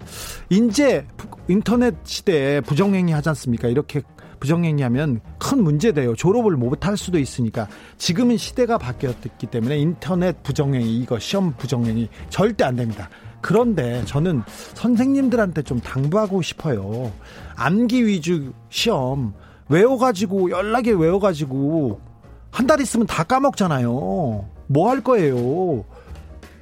[0.50, 1.06] 이제
[1.46, 3.68] 인터넷 시대에 부정행위 하지 않습니까?
[3.68, 4.02] 이렇게
[4.40, 6.14] 부정행위 하면 큰 문제 돼요.
[6.16, 7.68] 졸업을 못 할 수도 있으니까
[7.98, 13.08] 지금은 시대가 바뀌었기 때문에 인터넷 부정행위 이거 시험 부정행위 절대 안 됩니다.
[13.40, 14.42] 그런데 저는
[14.74, 17.12] 선생님들한테 좀 당부하고 싶어요.
[17.54, 19.34] 암기 위주 시험
[19.68, 22.00] 외워가지고 연락에 외워가지고
[22.50, 23.90] 한 달 있으면 다 까먹잖아요.
[24.68, 25.84] 뭐 할 거예요?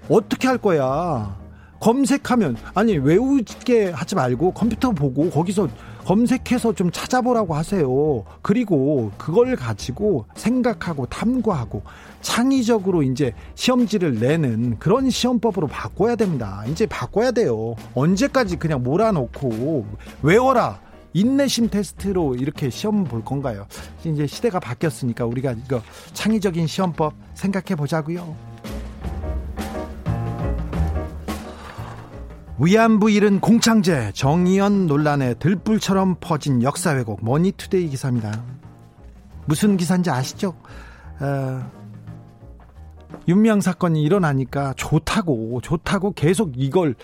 [0.09, 1.39] 어떻게 할 거야?
[1.81, 5.69] 검색하면 아니 외우게 하지 말고 컴퓨터 보고 거기서
[6.05, 8.25] 검색해서 좀 찾아보라고 하세요.
[8.43, 11.83] 그리고 그걸 가지고 생각하고 탐구하고
[12.23, 16.65] 창의적으로 이제 시험지를 내는 그런 시험법으로 바꿔야 됩니다.
[16.69, 17.75] 이제 바꿔야 돼요.
[17.95, 19.87] 언제까지 그냥 몰아놓고
[20.23, 20.81] 외워라.
[21.15, 23.67] 인내심 테스트로 이렇게 시험 볼 건가요?
[24.05, 25.81] 이제 시대가 바뀌었으니까 우리가 이거
[26.12, 28.37] 창의적인 시험법 생각해 보자고요.
[32.59, 38.43] 위안부 일은 공창제 정의연 논란에 들불처럼 퍼진 역사 왜곡 머니투데이 기사입니다.
[39.47, 40.57] 무슨 기사인지 아시죠?
[41.21, 41.71] 어,
[43.29, 46.95] 윤미향 사건이 일어나니까 좋다고 좋다고 계속 이걸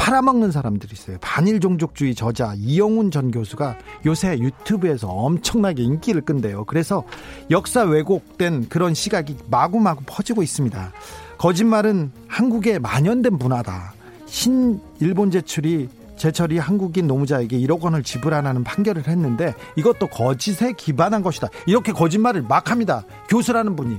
[0.00, 1.18] 팔아먹는 사람들이 있어요.
[1.20, 3.76] 반일 종족주의 저자 이영훈 전 교수가
[4.06, 6.64] 요새 유튜브에서 엄청나게 인기를 끈대요.
[6.64, 7.04] 그래서
[7.50, 10.92] 역사 왜곡된 그런 시각이 마구마구 퍼지고 있습니다.
[11.36, 13.92] 거짓말은 한국에 만연된 문화다.
[14.24, 21.48] 신 일본 제출이 제철이 한국인 노무자에게 1억 원을 지불하라는 판결을 했는데 이것도 거짓에 기반한 것이다.
[21.66, 23.04] 이렇게 거짓말을 막 합니다.
[23.28, 23.98] 교수라는 분이.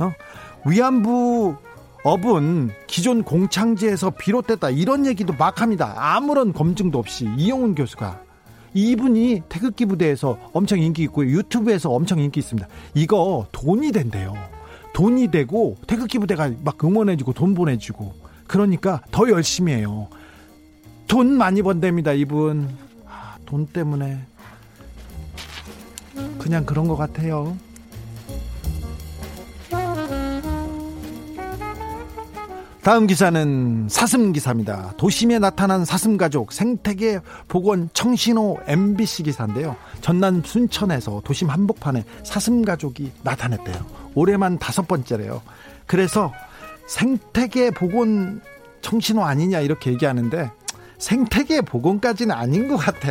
[0.00, 0.12] 어?
[0.66, 1.56] 위안부
[2.04, 5.94] 업은 기존 공창제에서 비롯됐다 이런 얘기도 막 합니다.
[5.96, 8.22] 아무런 검증도 없이 이영훈 교수가
[8.74, 12.68] 이분이 태극기 부대에서 엄청 인기 있고 유튜브에서 엄청 인기 있습니다.
[12.94, 14.34] 이거 돈이 된대요.
[14.92, 18.12] 돈이 되고 태극기 부대가 막 응원해주고 돈 보내주고
[18.46, 20.08] 그러니까 더 열심히 해요.
[21.08, 22.68] 돈 많이 번답니다 이분.
[23.08, 24.20] 아, 돈 때문에
[26.38, 27.56] 그냥 그런 것 같아요.
[32.84, 34.92] 다음 기사는 사슴 기사입니다.
[34.98, 39.74] 도심에 나타난 사슴 가족 생태계 복원 청신호 MBC 기사인데요.
[40.02, 43.86] 전남 순천에서 도심 한복판에 사슴 가족이 나타났대요.
[44.14, 45.40] 올해만 다섯 번째래요.
[45.86, 46.30] 그래서
[46.86, 48.42] 생태계 복원
[48.82, 50.50] 청신호 아니냐 이렇게 얘기하는데
[50.98, 53.08] 생태계 복원까지는 아닌 것 같아.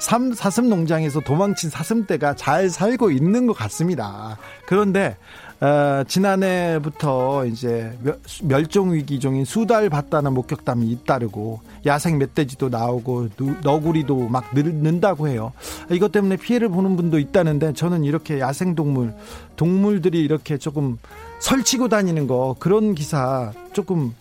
[0.00, 4.36] 삼, 사슴 농장에서 도망친 사슴떼가 잘 살고 있는 것 같습니다.
[4.66, 5.16] 그런데
[5.62, 7.96] 어, 지난해부터 이제
[8.42, 13.28] 멸종 위기종인 수달 바다는 목격담이 잇따르고 야생 멧돼지도 나오고
[13.62, 15.52] 너구리도 막 는다고 해요.
[15.88, 19.14] 이것 때문에 피해를 보는 분도 있다는데 저는 이렇게 야생 동물
[19.54, 20.98] 동물들이 이렇게 조금
[21.38, 24.16] 설치고 다니는 거 그런 기사 조금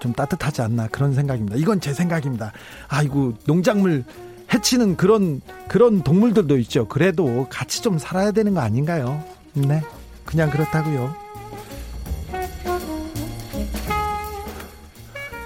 [0.00, 1.56] 좀 따뜻하지 않나 그런 생각입니다.
[1.56, 2.52] 이건 제 생각입니다.
[2.88, 4.02] 아이고 농작물
[4.50, 6.88] 해치는 그런 그런 동물들도 있죠.
[6.88, 9.22] 그래도 같이 좀 살아야 되는 거 아닌가요?
[9.52, 9.82] 네.
[10.24, 11.14] 그냥 그렇다고요.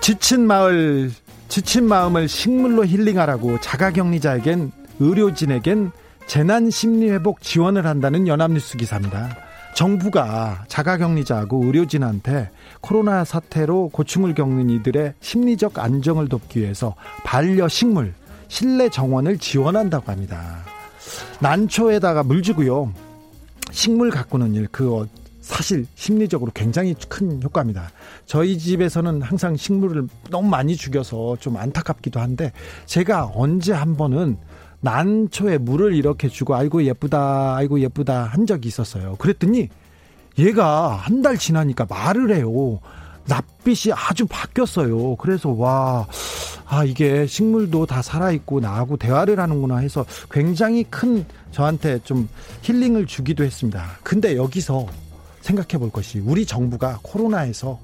[0.01, 1.11] 지친 마을
[1.49, 5.91] 지친 마음을 식물로 힐링하라고 자가격리자에겐 의료진에겐
[6.27, 9.37] 재난 심리 회복 지원을 한다는 연합뉴스 기사입니다.
[9.75, 12.51] 정부가 자가격리자하고 의료진한테
[12.81, 18.15] 코로나 사태로 고충을 겪는 이들의 심리적 안정을 돕기 위해서 반려 식물
[18.49, 20.65] 실내 정원을 지원한다고 합니다.
[21.41, 22.93] 난초에다가 물 주고요.
[23.71, 25.07] 식물 가꾸는 일, 그
[25.41, 27.91] 사실 심리적으로 굉장히 큰 효과입니다.
[28.25, 32.53] 저희 집에서는 항상 식물을 너무 많이 죽여서 좀 안타깝기도 한데
[32.87, 34.39] 제가 언제 한 번은
[34.81, 39.17] 난초에 물을 이렇게 주고 아이고 예쁘다 아이고 예쁘다 한 적이 있었어요.
[39.17, 39.69] 그랬더니
[40.39, 42.81] 얘가 한 달 지나니까 말을 해요.
[43.29, 45.17] 낯빛이 아주 바뀌었어요.
[45.17, 46.07] 그래서 와,
[46.67, 52.29] 아 이게 식물도 다 살아 있고 나하고 대화를 하는구나 해서 굉장히 큰 저한테 좀
[52.63, 53.99] 힐링을 주기도 했습니다.
[54.03, 54.87] 근데 여기서
[55.41, 57.79] 생각해 볼 것이 우리 정부가 코로나에서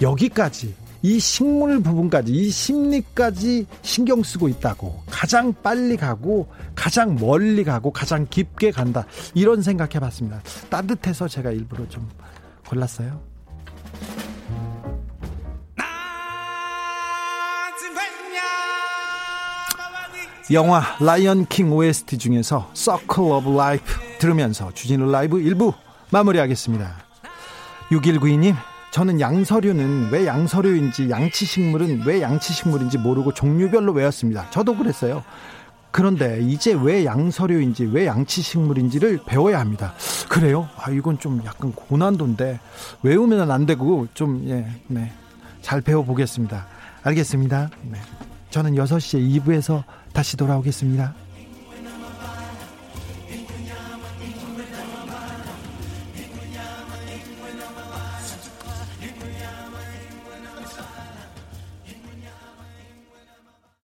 [0.00, 7.90] 여기까지 이 식물 부분까지 이 심리까지 신경 쓰고 있다고 가장 빨리 가고 가장 멀리 가고
[7.90, 9.04] 가장 깊게 간다
[9.34, 10.40] 이런 생각해 봤습니다.
[10.70, 12.08] 따뜻해서 제가 일부러 좀
[12.66, 13.33] 골랐어요.
[20.50, 23.86] 영화 라이언 킹 OST 중에서 Circle of Life
[24.18, 25.72] 들으면서 주진우 라이브 1부
[26.10, 26.96] 마무리하겠습니다.
[27.90, 28.54] 6192님,
[28.90, 34.50] 저는 양서류는 왜 양서류인지 양치식물은 왜 양치식물인지 모르고 종류별로 외웠습니다.
[34.50, 35.24] 저도 그랬어요.
[35.90, 39.94] 그런데 이제 왜 양서류인지 왜 양치식물인지를 배워야 합니다.
[40.28, 40.68] 그래요?
[40.76, 42.60] 아, 이건 좀 약간 고난도인데
[43.02, 45.10] 외우면 안 되고 좀, 예, 네.
[45.62, 46.66] 잘 배워보겠습니다.
[47.02, 47.70] 알겠습니다.
[47.84, 47.98] 네.
[48.50, 49.82] 저는 6시에 2부에서
[50.14, 51.23] 다시 돌아오겠습니다.